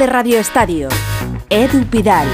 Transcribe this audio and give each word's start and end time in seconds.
de 0.00 0.06
Radio 0.06 0.38
Estadio. 0.38 0.88
Edu 1.50 1.84
Pidal. 1.84 2.26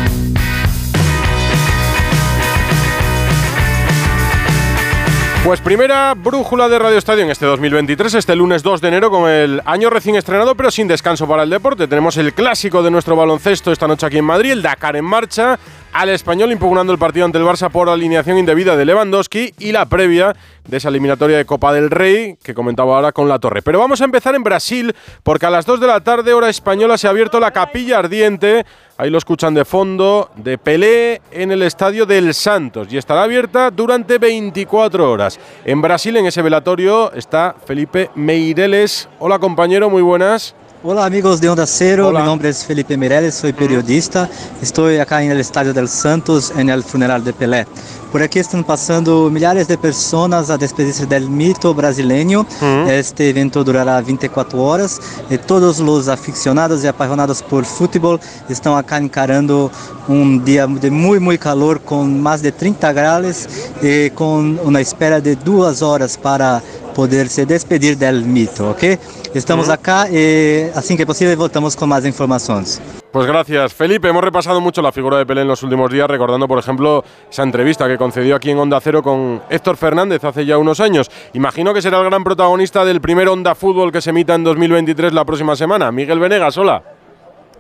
Pues 5.45 5.61
primera 5.61 6.15
brújula 6.15 6.69
de 6.69 6.79
Radio 6.79 6.97
Estadio 6.97 7.25
en 7.25 7.31
este 7.31 7.45
2023, 7.45 8.15
este 8.15 8.37
lunes 8.37 8.63
2 8.63 8.81
de 8.81 8.89
enero, 8.89 9.11
con 9.11 9.29
el 9.29 9.61
año 9.65 9.91
recién 9.91 10.15
estrenado, 10.15 10.55
pero 10.55 10.71
sin 10.71 10.87
descanso 10.87 11.27
para 11.27 11.43
el 11.43 11.51
deporte. 11.51 11.89
Tenemos 11.89 12.17
el 12.19 12.35
clásico 12.35 12.85
de 12.85 12.93
nuestro 12.93 13.17
baloncesto 13.17 13.73
esta 13.73 13.89
noche 13.89 14.07
aquí 14.07 14.19
en 14.19 14.25
Madrid, 14.27 14.53
el 14.53 14.63
Dakar 14.63 14.95
en 14.95 15.05
marcha, 15.05 15.59
al 15.97 16.11
español 16.11 16.53
impugnando 16.53 16.93
el 16.93 16.99
partido 16.99 17.25
ante 17.25 17.39
el 17.39 17.45
Barça 17.45 17.71
por 17.71 17.89
alineación 17.89 18.37
indebida 18.37 18.77
de 18.77 18.85
Lewandowski 18.85 19.55
y 19.59 19.73
la 19.73 19.87
previa 19.87 20.37
de 20.69 20.77
esa 20.77 20.91
eliminatoria 20.91 21.39
de 21.39 21.47
Copa 21.47 21.73
del 21.73 21.89
Rey 21.89 22.37
que 22.43 22.53
comentaba 22.53 22.97
ahora 22.97 23.13
con 23.13 23.31
la 23.31 23.39
Torre. 23.39 23.63
Pero 23.63 23.79
vamos 23.79 24.03
a 24.03 24.05
empezar 24.05 24.35
en 24.35 24.43
Brasil, 24.43 24.95
porque 25.23 25.47
a 25.47 25.51
las 25.51 25.65
2 25.65 25.81
de 25.81 25.87
la 25.87 26.01
tarde, 26.01 26.35
hora 26.35 26.51
española, 26.51 26.99
se 26.99 27.07
ha 27.07 27.11
abierto 27.11 27.41
la 27.41 27.51
capilla 27.51 27.99
ardiente 27.99 28.67
Ahí 28.99 29.11
lo 29.11 29.19
escuchan 29.19 29.53
de 29.53 29.67
fondo, 29.67 30.31
de 30.37 30.57
Pelé 30.57 31.21
en 31.31 31.53
el 31.53 31.61
estadio 31.63 32.07
del 32.07 32.33
Santos 32.33 32.89
y 32.91 32.97
estará 32.97 33.25
abierta 33.25 33.71
durante 33.71 34.17
24 34.17 35.11
horas. 35.11 35.39
En 35.67 35.83
Brasil, 35.83 36.17
en 36.17 36.25
ese 36.25 36.41
velatorio, 36.41 37.13
está 37.13 37.55
Felipe 37.67 38.11
Meireles. 38.15 39.07
Hola 39.19 39.39
compañero, 39.39 39.91
muy 39.91 40.01
buenas. 40.01 40.55
Hola 40.89 41.05
amigos 41.05 41.41
de 41.41 41.49
Onda 41.49 41.67
Cero, 41.67 42.13
mi 42.13 42.23
nombre 42.23 42.49
es 42.49 42.65
Felipe 42.65 42.97
Meireles, 42.97 43.35
soy 43.35 43.53
periodista. 43.53 44.31
Estoy 44.63 44.99
acá 44.99 45.21
en 45.21 45.33
el 45.33 45.41
Estadio 45.41 45.75
del 45.75 45.89
Santos, 45.89 46.53
en 46.57 46.71
el 46.71 46.85
funeral 46.85 47.25
de 47.25 47.33
Pelé. 47.33 47.67
Por 48.13 48.23
aquí 48.23 48.39
están 48.39 48.63
pasando 48.63 49.29
milhares 49.29 49.67
de 49.67 49.77
personas 49.77 50.49
a 50.49 50.57
despedirse 50.57 51.05
del 51.05 51.29
mito 51.29 51.75
brasileño. 51.75 52.47
Este 52.89 53.31
evento 53.31 53.65
durará 53.65 54.01
24 54.01 54.63
horas 54.63 55.01
y 55.29 55.39
todos 55.39 55.81
los 55.81 56.07
aficionados 56.07 56.85
y 56.85 56.87
apasionados 56.87 57.43
por 57.43 57.65
fútbol 57.65 58.21
están 58.49 58.79
acá 58.79 58.97
encarando 58.99 59.73
un 60.07 60.45
día 60.45 60.69
de 60.69 60.93
muy 60.93 61.19
muy 61.19 61.37
calor 61.37 61.81
con 61.81 62.23
más 62.23 62.43
de 62.43 62.53
30 62.53 62.93
grados 62.93 63.49
y 63.83 64.11
con 64.11 64.61
una 64.63 64.81
espera 64.81 65.21
de 65.21 65.35
dos 65.35 65.83
horas 65.83 66.17
para 66.17 66.63
poder 66.95 67.29
se 67.29 67.45
despedir 67.45 67.99
del 67.99 68.25
mito, 68.25 68.71
¿ok? 68.71 68.85
Estamos 69.35 69.69
acá 69.69 70.09
y 70.11 70.71
así 70.75 70.97
que 70.97 71.07
posible 71.07 71.37
voltamos 71.37 71.77
con 71.77 71.89
más 71.89 72.05
informaciones. 72.05 72.81
Pues 73.13 73.27
gracias, 73.27 73.73
Felipe. 73.73 74.09
Hemos 74.09 74.23
repasado 74.23 74.61
mucho 74.61 74.83
la 74.83 74.93
figura 74.93 75.17
de 75.17 75.25
Pelé 75.25 75.43
en 75.43 75.49
los 75.49 75.63
últimos 75.63 75.91
días, 75.91 76.09
recordando, 76.09 76.47
por 76.47 76.59
ejemplo, 76.59 77.03
esa 77.31 77.43
entrevista 77.43 77.89
que 77.89 77.97
concedió 77.97 78.37
aquí 78.37 78.51
en 78.51 78.59
Onda 78.59 78.81
Cero 78.81 79.03
con 79.03 79.43
Héctor 79.49 79.77
Fernández 79.77 80.23
hace 80.25 80.45
ya 80.45 80.59
unos 80.59 80.81
años. 80.81 81.11
Imagino 81.33 81.73
que 81.73 81.81
será 81.81 81.99
el 81.99 82.05
gran 82.05 82.25
protagonista 82.25 82.85
del 82.85 83.01
primer 83.01 83.29
Onda 83.29 83.55
Fútbol 83.55 83.91
que 83.91 84.01
se 84.01 84.11
emita 84.11 84.35
en 84.35 84.45
2023 84.45 85.13
la 85.13 85.25
próxima 85.25 85.57
semana. 85.57 85.91
Miguel 85.91 86.19
Venegas, 86.19 86.59
hola. 86.59 86.96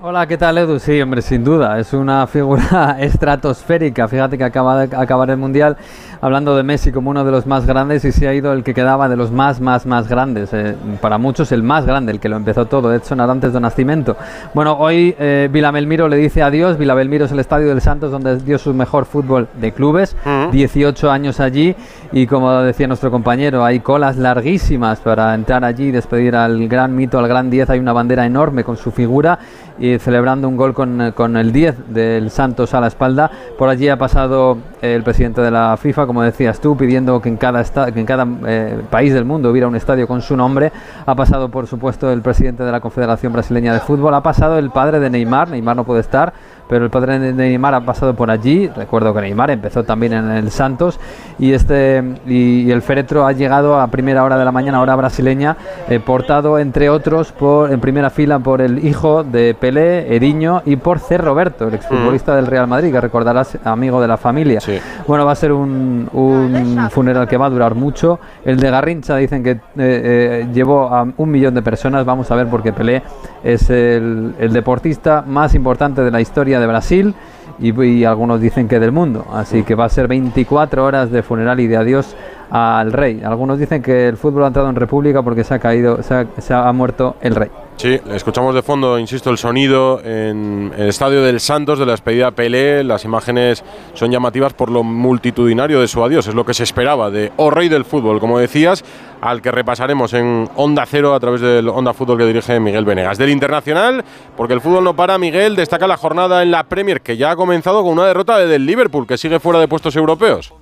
Hola, 0.02 0.26
¿qué 0.26 0.36
tal 0.36 0.58
Edu? 0.58 0.78
Sí, 0.78 1.00
hombre, 1.00 1.22
sin 1.22 1.42
duda, 1.42 1.78
es 1.78 1.94
una 1.94 2.26
figura 2.26 2.98
estratosférica. 3.00 4.06
Fíjate 4.06 4.36
que 4.36 4.44
acaba 4.44 4.86
de 4.86 4.94
acabar 4.94 5.30
el 5.30 5.38
Mundial 5.38 5.78
hablando 6.20 6.54
de 6.54 6.62
Messi 6.62 6.92
como 6.92 7.08
uno 7.08 7.24
de 7.24 7.30
los 7.30 7.46
más 7.46 7.66
grandes 7.66 8.04
y 8.04 8.12
se 8.12 8.28
ha 8.28 8.34
ido 8.34 8.52
el 8.52 8.62
que 8.62 8.74
quedaba 8.74 9.08
de 9.08 9.16
los 9.16 9.30
más, 9.30 9.58
más, 9.58 9.86
más 9.86 10.06
grandes. 10.06 10.52
Eh, 10.52 10.74
para 11.00 11.16
muchos 11.16 11.50
el 11.50 11.62
más 11.62 11.86
grande, 11.86 12.12
el 12.12 12.20
que 12.20 12.28
lo 12.28 12.36
empezó 12.36 12.66
todo, 12.66 12.92
Edson 12.92 13.20
Arantes 13.20 13.54
de 13.54 13.60
Nacimiento. 13.60 14.18
Bueno, 14.52 14.76
hoy 14.78 15.16
eh, 15.18 15.48
Vilamilmiro 15.50 16.08
le 16.08 16.18
dice 16.18 16.42
adiós. 16.42 16.76
Vilamilmiro 16.76 17.24
es 17.24 17.32
el 17.32 17.40
estadio 17.40 17.68
del 17.68 17.80
Santos 17.80 18.12
donde 18.12 18.36
dio 18.40 18.58
su 18.58 18.74
mejor 18.74 19.06
fútbol 19.06 19.48
de 19.58 19.72
clubes, 19.72 20.14
18 20.52 21.10
años 21.10 21.40
allí 21.40 21.74
y 22.12 22.26
como 22.26 22.52
decía 22.60 22.86
nuestro 22.86 23.10
compañero, 23.10 23.64
hay 23.64 23.80
colas 23.80 24.18
larguísimas 24.18 25.00
para 25.00 25.34
entrar 25.34 25.64
allí 25.64 25.86
y 25.86 25.90
despedir 25.90 26.36
al 26.36 26.68
gran 26.68 26.94
mito, 26.94 27.18
al 27.18 27.28
gran 27.28 27.48
10. 27.48 27.70
Hay 27.70 27.78
una 27.78 27.94
bandera 27.94 28.26
enorme 28.26 28.62
con 28.62 28.76
su 28.76 28.90
figura 28.90 29.38
y 29.78 29.95
celebrando 29.98 30.48
un 30.48 30.56
gol 30.56 30.74
con, 30.74 31.12
con, 31.14 31.36
el 31.36 31.52
10 31.52 31.92
del 31.92 32.30
Santos 32.30 32.74
a 32.74 32.80
la 32.80 32.86
espalda. 32.88 33.30
Por 33.58 33.68
allí 33.68 33.88
ha 33.88 33.96
pasado 33.96 34.58
el 34.82 35.02
presidente 35.02 35.40
de 35.40 35.50
la 35.50 35.76
FIFA, 35.76 36.06
como 36.06 36.22
decías 36.22 36.60
tú, 36.60 36.76
pidiendo 36.76 37.20
que 37.20 37.28
en 37.28 37.36
cada, 37.36 37.64
que 37.64 38.00
en 38.00 38.06
cada 38.06 38.26
eh, 38.46 38.82
país 38.90 39.12
del 39.12 39.24
mundo 39.24 39.50
hubiera 39.50 39.68
un 39.68 39.76
estadio 39.76 40.06
con 40.06 40.22
su 40.22 40.36
nombre. 40.36 40.72
Ha 41.04 41.14
pasado, 41.14 41.48
por 41.50 41.66
supuesto, 41.66 42.10
el 42.12 42.22
presidente 42.22 42.62
de 42.62 42.72
la 42.72 42.80
Confederación 42.80 43.32
Brasileña 43.32 43.72
de 43.72 43.80
Fútbol. 43.80 44.14
Ha 44.14 44.22
pasado 44.22 44.58
el 44.58 44.70
padre 44.70 45.00
de 45.00 45.10
Neymar. 45.10 45.50
Neymar 45.50 45.76
no 45.76 45.84
puede 45.84 46.00
estar 46.00 46.32
pero 46.68 46.84
el 46.84 46.90
padre 46.90 47.18
de 47.18 47.32
Neymar 47.32 47.74
ha 47.74 47.80
pasado 47.80 48.14
por 48.14 48.30
allí. 48.30 48.68
Recuerdo 48.68 49.14
que 49.14 49.20
Neymar 49.20 49.50
empezó 49.50 49.84
también 49.84 50.12
en 50.12 50.30
el 50.30 50.50
Santos 50.50 50.98
y 51.38 51.52
este 51.52 52.02
y, 52.26 52.70
el 52.70 52.82
féretro 52.82 53.26
ha 53.26 53.32
llegado 53.32 53.80
a 53.80 53.86
primera 53.88 54.24
hora 54.24 54.36
de 54.38 54.44
la 54.44 54.52
mañana, 54.52 54.80
hora 54.80 54.96
brasileña, 54.96 55.56
eh, 55.88 56.00
portado 56.00 56.58
entre 56.58 56.90
otros 56.90 57.32
por 57.32 57.70
en 57.70 57.80
primera 57.80 58.10
fila 58.10 58.38
por 58.38 58.60
el 58.60 58.84
hijo 58.84 59.24
de 59.24 59.54
Pelé, 59.54 60.14
Eriño 60.14 60.62
y 60.64 60.76
por 60.76 60.98
C. 60.98 61.18
Roberto, 61.18 61.68
el 61.68 61.74
exfutbolista 61.74 62.34
del 62.34 62.46
Real 62.46 62.66
Madrid, 62.66 62.92
que 62.92 63.00
recordarás 63.00 63.58
amigo 63.64 64.00
de 64.00 64.08
la 64.08 64.16
familia. 64.16 64.60
Bueno, 65.06 65.24
va 65.24 65.32
a 65.32 65.36
ser 65.36 65.52
un, 65.52 66.08
un, 66.12 66.88
funeral 66.90 67.28
que 67.28 67.36
va 67.36 67.46
a 67.46 67.50
durar 67.50 67.74
mucho. 67.74 68.18
El 68.44 68.58
de 68.58 68.70
Garrincha 68.70 69.16
dicen 69.16 69.42
que 69.42 69.50
eh, 69.50 69.58
eh, 69.76 70.48
llevó 70.52 70.88
a 70.88 71.06
un 71.16 71.30
millón 71.30 71.54
de 71.54 71.62
personas. 71.62 72.04
Vamos 72.04 72.30
a 72.30 72.34
ver 72.34 72.48
porque 72.48 72.72
Pelé 72.72 73.02
es 73.44 73.70
el, 73.70 74.34
el 74.38 74.52
deportista 74.52 75.22
más 75.26 75.54
importante 75.54 76.02
de 76.02 76.10
la 76.10 76.20
historia 76.20 76.55
de 76.60 76.66
Brasil 76.66 77.14
y, 77.58 78.04
algunos 78.04 78.40
dicen 78.40 78.68
que 78.68 78.78
del 78.78 78.92
mundo. 78.92 79.24
Así 79.32 79.62
que 79.62 79.74
va 79.74 79.86
a 79.86 79.88
ser 79.88 80.08
24 80.08 80.84
horas 80.84 81.10
de 81.10 81.22
funeral 81.22 81.60
y 81.60 81.66
de 81.66 81.76
adiós 81.76 82.14
al 82.50 82.92
rey. 82.92 83.22
Algunos 83.24 83.58
dicen 83.58 83.82
que 83.82 84.08
el 84.08 84.16
fútbol 84.16 84.44
ha 84.44 84.48
entrado 84.48 84.68
en 84.68 84.76
república 84.76 85.22
porque 85.22 85.44
se 85.44 85.54
ha 85.54 85.58
caído, 85.58 86.00
se 86.02 86.54
ha 86.54 86.72
muerto 86.72 87.16
el 87.20 87.34
rey. 87.34 87.50
Sí, 87.76 88.00
escuchamos 88.10 88.54
de 88.54 88.62
fondo, 88.62 88.98
insisto, 88.98 89.28
el 89.28 89.36
sonido 89.36 90.00
en 90.02 90.72
el 90.78 90.88
estadio 90.88 91.22
del 91.22 91.40
Santos 91.40 91.78
de 91.78 91.84
la 91.84 91.92
despedida 91.92 92.30
Pelé. 92.30 92.82
Las 92.82 93.04
imágenes 93.04 93.62
son 93.92 94.10
llamativas 94.10 94.54
por 94.54 94.70
lo 94.70 94.82
multitudinario 94.82 95.80
de 95.80 95.86
su 95.86 96.02
adiós. 96.02 96.26
Es 96.26 96.34
lo 96.34 96.46
que 96.46 96.54
se 96.54 96.62
esperaba 96.62 97.10
de 97.10 97.32
O 97.36 97.50
Rey 97.50 97.68
del 97.68 97.84
Fútbol, 97.84 98.18
como 98.18 98.38
decías, 98.38 98.82
al 99.20 99.42
que 99.42 99.50
repasaremos 99.50 100.12
en 100.14 100.48
Onda 100.56 100.86
Cero 100.86 101.14
a 101.14 101.20
través 101.20 101.40
del 101.40 101.68
Onda 101.68 101.92
Fútbol 101.92 102.18
que 102.18 102.26
dirige 102.26 102.60
Miguel 102.60 102.84
Venegas. 102.84 103.18
Del 103.18 103.30
Internacional, 103.30 104.04
porque 104.36 104.54
el 104.54 104.60
fútbol 104.60 104.84
no 104.84 104.94
para, 104.94 105.18
Miguel 105.18 105.56
destaca 105.56 105.86
la 105.86 105.96
jornada 105.96 106.42
en 106.42 106.50
la 106.50 106.64
Premier, 106.64 107.00
que 107.00 107.16
ya 107.16 107.32
ha 107.32 107.36
comenzado 107.36 107.82
con 107.82 107.92
una 107.92 108.06
derrota 108.06 108.38
del 108.38 108.66
Liverpool, 108.66 109.06
que 109.06 109.18
sigue 109.18 109.40
fuera 109.40 109.60
de 109.60 109.68
puestos 109.68 109.96
europeos. 109.96 110.52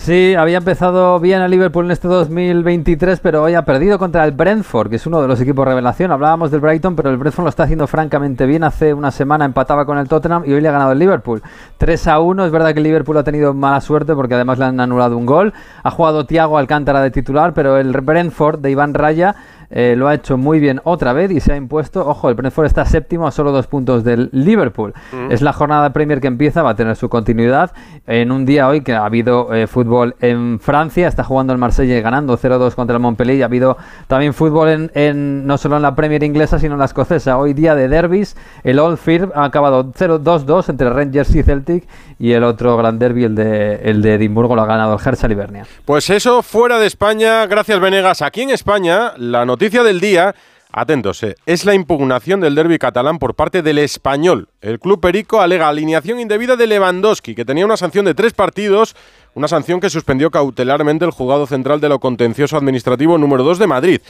Sí, 0.00 0.34
había 0.36 0.58
empezado 0.58 1.18
bien 1.20 1.42
el 1.42 1.50
Liverpool 1.50 1.84
en 1.84 1.90
este 1.90 2.08
2023, 2.08 3.20
pero 3.20 3.42
hoy 3.42 3.54
ha 3.54 3.64
perdido 3.64 3.98
contra 3.98 4.24
el 4.24 4.30
Brentford, 4.30 4.88
que 4.88 4.96
es 4.96 5.06
uno 5.06 5.20
de 5.20 5.28
los 5.28 5.38
equipos 5.40 5.66
revelación. 5.66 6.12
Hablábamos 6.12 6.50
del 6.50 6.60
Brighton, 6.60 6.96
pero 6.96 7.10
el 7.10 7.18
Brentford 7.18 7.44
lo 7.44 7.50
está 7.50 7.64
haciendo 7.64 7.86
francamente 7.86 8.46
bien. 8.46 8.64
Hace 8.64 8.94
una 8.94 9.10
semana 9.10 9.44
empataba 9.44 9.84
con 9.84 9.98
el 9.98 10.08
Tottenham 10.08 10.44
y 10.46 10.52
hoy 10.52 10.62
le 10.62 10.68
ha 10.68 10.72
ganado 10.72 10.92
el 10.92 10.98
Liverpool. 10.98 11.42
3 11.76 12.06
a 12.06 12.20
1. 12.20 12.46
Es 12.46 12.52
verdad 12.52 12.72
que 12.72 12.78
el 12.78 12.84
Liverpool 12.84 13.18
ha 13.18 13.24
tenido 13.24 13.52
mala 13.52 13.80
suerte 13.82 14.14
porque 14.14 14.34
además 14.34 14.58
le 14.58 14.66
han 14.66 14.80
anulado 14.80 15.18
un 15.18 15.26
gol. 15.26 15.52
Ha 15.82 15.90
jugado 15.90 16.24
Thiago 16.24 16.56
Alcántara 16.56 17.02
de 17.02 17.10
titular, 17.10 17.52
pero 17.52 17.76
el 17.76 17.92
Brentford 17.92 18.60
de 18.60 18.70
Iván 18.70 18.94
Raya 18.94 19.34
eh, 19.70 19.94
lo 19.96 20.08
ha 20.08 20.14
hecho 20.14 20.36
muy 20.36 20.60
bien 20.60 20.80
otra 20.84 21.12
vez 21.12 21.30
y 21.30 21.40
se 21.40 21.52
ha 21.52 21.56
impuesto. 21.56 22.06
Ojo, 22.06 22.28
el 22.28 22.34
Brentford 22.34 22.66
está 22.66 22.84
séptimo 22.84 23.26
a 23.26 23.30
solo 23.30 23.52
dos 23.52 23.66
puntos 23.66 24.04
del 24.04 24.30
Liverpool. 24.32 24.94
Mm. 25.12 25.30
Es 25.30 25.42
la 25.42 25.52
jornada 25.52 25.92
Premier 25.92 26.20
que 26.20 26.26
empieza, 26.26 26.62
va 26.62 26.70
a 26.70 26.76
tener 26.76 26.96
su 26.96 27.08
continuidad 27.08 27.72
en 28.06 28.32
un 28.32 28.46
día 28.46 28.68
hoy 28.68 28.80
que 28.80 28.94
ha 28.94 29.04
habido 29.04 29.54
eh, 29.54 29.66
fútbol 29.66 30.16
en 30.20 30.58
Francia. 30.60 31.06
Está 31.06 31.24
jugando 31.24 31.52
el 31.52 31.58
Marsella 31.58 32.00
ganando 32.00 32.38
0-2 32.38 32.74
contra 32.74 32.96
el 32.96 33.02
Montpellier. 33.02 33.38
Y 33.38 33.42
ha 33.42 33.46
habido 33.46 33.76
también 34.06 34.32
fútbol 34.32 34.90
en, 34.94 35.46
no 35.46 35.58
solo 35.58 35.76
en 35.76 35.82
la 35.82 35.94
Premier 35.94 36.22
inglesa, 36.22 36.58
sino 36.58 36.74
en 36.74 36.78
la 36.78 36.86
escocesa. 36.86 37.36
Hoy 37.38 37.52
día 37.52 37.74
de 37.74 37.88
derbis, 37.88 38.36
el 38.64 38.78
Old 38.78 38.98
Firm 38.98 39.32
ha 39.34 39.44
acabado 39.44 39.92
0-2-2 39.92 40.70
entre 40.70 40.90
Rangers 40.90 41.34
y 41.34 41.42
Celtic 41.42 41.86
y 42.18 42.32
el 42.32 42.42
otro 42.42 42.76
gran 42.76 42.98
derby, 42.98 43.24
el 43.24 43.34
de, 43.34 43.76
el 43.84 44.02
de 44.02 44.14
Edimburgo, 44.14 44.56
lo 44.56 44.62
ha 44.62 44.66
ganado 44.66 44.94
el 44.94 45.00
Hertha 45.04 45.28
Livernia. 45.28 45.66
Pues 45.84 46.10
eso, 46.10 46.42
fuera 46.42 46.78
de 46.78 46.86
España, 46.86 47.46
gracias 47.46 47.78
Venegas. 47.78 48.22
Aquí 48.22 48.42
en 48.42 48.50
España, 48.50 49.12
la 49.16 49.44
noticia 49.44 49.57
del 49.58 50.00
día, 50.00 50.34
atentos, 50.72 51.22
eh, 51.24 51.34
es 51.44 51.64
la 51.64 51.74
impugnación 51.74 52.40
del 52.40 52.54
derby 52.54 52.78
catalán 52.78 53.18
por 53.18 53.34
parte 53.34 53.60
del 53.60 53.78
español. 53.78 54.48
El 54.60 54.78
Club 54.78 55.00
Perico 55.00 55.40
alega 55.40 55.68
alineación 55.68 56.20
indebida 56.20 56.56
de 56.56 56.66
Lewandowski, 56.68 57.34
que 57.34 57.44
tenía 57.44 57.64
una 57.64 57.76
sanción 57.76 58.04
de 58.04 58.14
tres 58.14 58.32
partidos, 58.34 58.94
una 59.34 59.48
sanción 59.48 59.80
que 59.80 59.90
suspendió 59.90 60.30
cautelarmente 60.30 61.04
el 61.04 61.10
juzgado 61.10 61.46
central 61.46 61.80
de 61.80 61.88
lo 61.88 61.98
contencioso 61.98 62.56
administrativo 62.56 63.18
número 63.18 63.42
2 63.42 63.58
de 63.58 63.66
Madrid. 63.66 64.00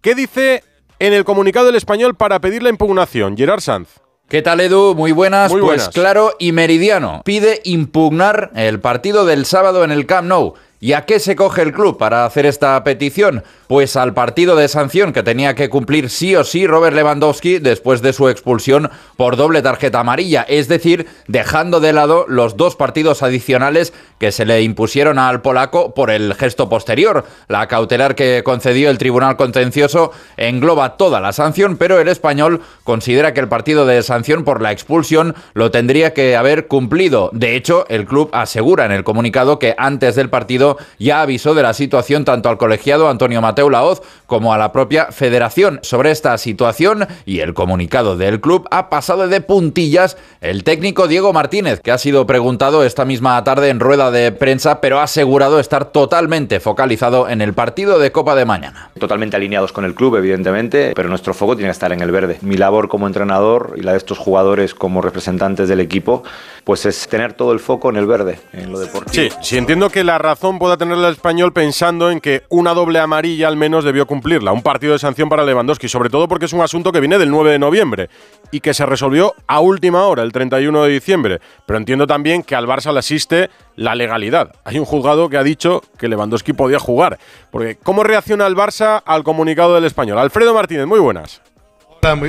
¿Qué 0.00 0.14
dice 0.14 0.64
en 0.98 1.12
el 1.12 1.24
comunicado 1.24 1.66
del 1.66 1.76
español 1.76 2.16
para 2.16 2.40
pedir 2.40 2.62
la 2.62 2.70
impugnación? 2.70 3.36
Gerard 3.36 3.60
Sanz. 3.60 3.88
¿Qué 4.28 4.42
tal 4.42 4.60
Edu? 4.60 4.96
Muy 4.96 5.12
buenas. 5.12 5.52
pues 5.52 5.88
claro 5.90 6.32
y 6.40 6.50
meridiano. 6.50 7.22
Pide 7.24 7.60
impugnar 7.62 8.50
el 8.56 8.80
partido 8.80 9.24
del 9.24 9.46
sábado 9.46 9.84
en 9.84 9.92
el 9.92 10.04
Camp 10.04 10.26
Nou 10.26 10.54
¿Y 10.78 10.92
a 10.92 11.06
qué 11.06 11.18
se 11.20 11.36
coge 11.36 11.62
el 11.62 11.72
club 11.72 11.96
para 11.96 12.24
hacer 12.26 12.44
esta 12.44 12.82
petición? 12.84 13.42
Pues 13.68 13.96
al 13.96 14.14
partido 14.14 14.54
de 14.54 14.68
sanción 14.68 15.12
que 15.12 15.24
tenía 15.24 15.56
que 15.56 15.68
cumplir 15.68 16.08
sí 16.08 16.36
o 16.36 16.44
sí 16.44 16.66
Robert 16.68 16.94
Lewandowski 16.94 17.58
después 17.58 18.00
de 18.00 18.12
su 18.12 18.28
expulsión 18.28 18.90
por 19.16 19.36
doble 19.36 19.60
tarjeta 19.60 20.00
amarilla, 20.00 20.42
es 20.48 20.68
decir, 20.68 21.06
dejando 21.26 21.80
de 21.80 21.92
lado 21.92 22.26
los 22.28 22.56
dos 22.56 22.76
partidos 22.76 23.24
adicionales 23.24 23.92
que 24.18 24.30
se 24.30 24.46
le 24.46 24.62
impusieron 24.62 25.18
al 25.18 25.42
polaco 25.42 25.94
por 25.94 26.10
el 26.10 26.34
gesto 26.34 26.68
posterior. 26.68 27.24
La 27.48 27.66
cautelar 27.66 28.14
que 28.14 28.42
concedió 28.44 28.88
el 28.88 28.98
Tribunal 28.98 29.36
Contencioso 29.36 30.12
engloba 30.36 30.96
toda 30.96 31.20
la 31.20 31.32
sanción, 31.32 31.76
pero 31.76 31.98
el 32.00 32.08
español 32.08 32.62
considera 32.84 33.34
que 33.34 33.40
el 33.40 33.48
partido 33.48 33.84
de 33.84 34.02
sanción 34.02 34.44
por 34.44 34.62
la 34.62 34.72
expulsión 34.72 35.34
lo 35.54 35.70
tendría 35.70 36.14
que 36.14 36.36
haber 36.36 36.68
cumplido. 36.68 37.30
De 37.32 37.56
hecho, 37.56 37.84
el 37.88 38.06
club 38.06 38.30
asegura 38.32 38.86
en 38.86 38.92
el 38.92 39.04
comunicado 39.04 39.58
que 39.58 39.74
antes 39.76 40.14
del 40.14 40.30
partido 40.30 40.78
ya 40.98 41.20
avisó 41.20 41.54
de 41.54 41.62
la 41.62 41.74
situación 41.74 42.24
tanto 42.24 42.48
al 42.48 42.58
colegiado 42.58 43.08
Antonio 43.08 43.42
Laoz 43.70 44.02
como 44.26 44.52
a 44.52 44.58
la 44.58 44.72
propia 44.72 45.06
federación 45.12 45.80
sobre 45.82 46.10
esta 46.10 46.36
situación 46.38 47.06
y 47.24 47.40
el 47.40 47.54
comunicado 47.54 48.16
del 48.16 48.40
club 48.40 48.66
ha 48.70 48.90
pasado 48.90 49.28
de 49.28 49.40
puntillas 49.40 50.16
el 50.40 50.64
técnico 50.64 51.08
Diego 51.08 51.32
Martínez, 51.32 51.80
que 51.80 51.92
ha 51.92 51.98
sido 51.98 52.26
preguntado 52.26 52.84
esta 52.84 53.04
misma 53.04 53.42
tarde 53.44 53.70
en 53.70 53.80
rueda 53.80 54.10
de 54.10 54.32
prensa, 54.32 54.80
pero 54.80 55.00
ha 55.00 55.04
asegurado 55.04 55.58
estar 55.58 55.86
totalmente 55.86 56.60
focalizado 56.60 57.28
en 57.28 57.40
el 57.40 57.54
partido 57.54 57.98
de 57.98 58.12
Copa 58.12 58.34
de 58.34 58.44
mañana. 58.44 58.90
Totalmente 58.98 59.36
alineados 59.36 59.72
con 59.72 59.84
el 59.84 59.94
club, 59.94 60.16
evidentemente, 60.16 60.92
pero 60.94 61.08
nuestro 61.08 61.34
foco 61.34 61.56
tiene 61.56 61.68
que 61.68 61.72
estar 61.72 61.92
en 61.92 62.00
el 62.00 62.10
verde. 62.10 62.38
Mi 62.42 62.56
labor 62.56 62.88
como 62.88 63.06
entrenador 63.06 63.74
y 63.76 63.82
la 63.82 63.92
de 63.92 63.98
estos 63.98 64.18
jugadores 64.18 64.74
como 64.74 65.02
representantes 65.02 65.68
del 65.68 65.80
equipo, 65.80 66.22
pues 66.64 66.86
es 66.86 67.08
tener 67.08 67.32
todo 67.32 67.52
el 67.52 67.60
foco 67.60 67.90
en 67.90 67.96
el 67.96 68.06
verde, 68.06 68.40
en 68.52 68.72
lo 68.72 68.78
deportivo. 68.78 69.12
Sí, 69.12 69.28
sí 69.42 69.58
entiendo 69.58 69.90
que 69.90 70.04
la 70.04 70.18
razón 70.18 70.58
pueda 70.58 70.76
tener 70.76 70.98
el 70.98 71.04
español 71.04 71.52
pensando 71.52 72.10
en 72.10 72.20
que 72.20 72.42
una 72.48 72.74
doble 72.74 72.98
amarilla 72.98 73.45
al 73.46 73.56
menos 73.56 73.84
debió 73.84 74.06
cumplirla, 74.06 74.52
un 74.52 74.62
partido 74.62 74.92
de 74.92 74.98
sanción 74.98 75.28
para 75.28 75.44
Lewandowski, 75.44 75.88
sobre 75.88 76.10
todo 76.10 76.28
porque 76.28 76.46
es 76.46 76.52
un 76.52 76.60
asunto 76.60 76.92
que 76.92 77.00
viene 77.00 77.18
del 77.18 77.30
9 77.30 77.52
de 77.52 77.58
noviembre 77.58 78.10
y 78.50 78.60
que 78.60 78.74
se 78.74 78.86
resolvió 78.86 79.34
a 79.46 79.60
última 79.60 80.04
hora, 80.06 80.22
el 80.22 80.32
31 80.32 80.82
de 80.84 80.90
diciembre. 80.90 81.40
Pero 81.66 81.78
entiendo 81.78 82.06
también 82.06 82.42
que 82.42 82.54
al 82.54 82.66
Barça 82.66 82.92
le 82.92 82.98
asiste 82.98 83.50
la 83.76 83.94
legalidad. 83.94 84.54
Hay 84.64 84.78
un 84.78 84.84
juzgado 84.84 85.28
que 85.28 85.36
ha 85.36 85.42
dicho 85.42 85.82
que 85.98 86.08
Lewandowski 86.08 86.52
podía 86.52 86.78
jugar. 86.78 87.18
Porque, 87.50 87.76
¿cómo 87.82 88.02
reacciona 88.02 88.46
el 88.46 88.56
Barça 88.56 89.02
al 89.04 89.24
comunicado 89.24 89.74
del 89.74 89.84
español? 89.84 90.18
Alfredo 90.18 90.54
Martínez, 90.54 90.86
muy 90.86 91.00
buenas. 91.00 91.42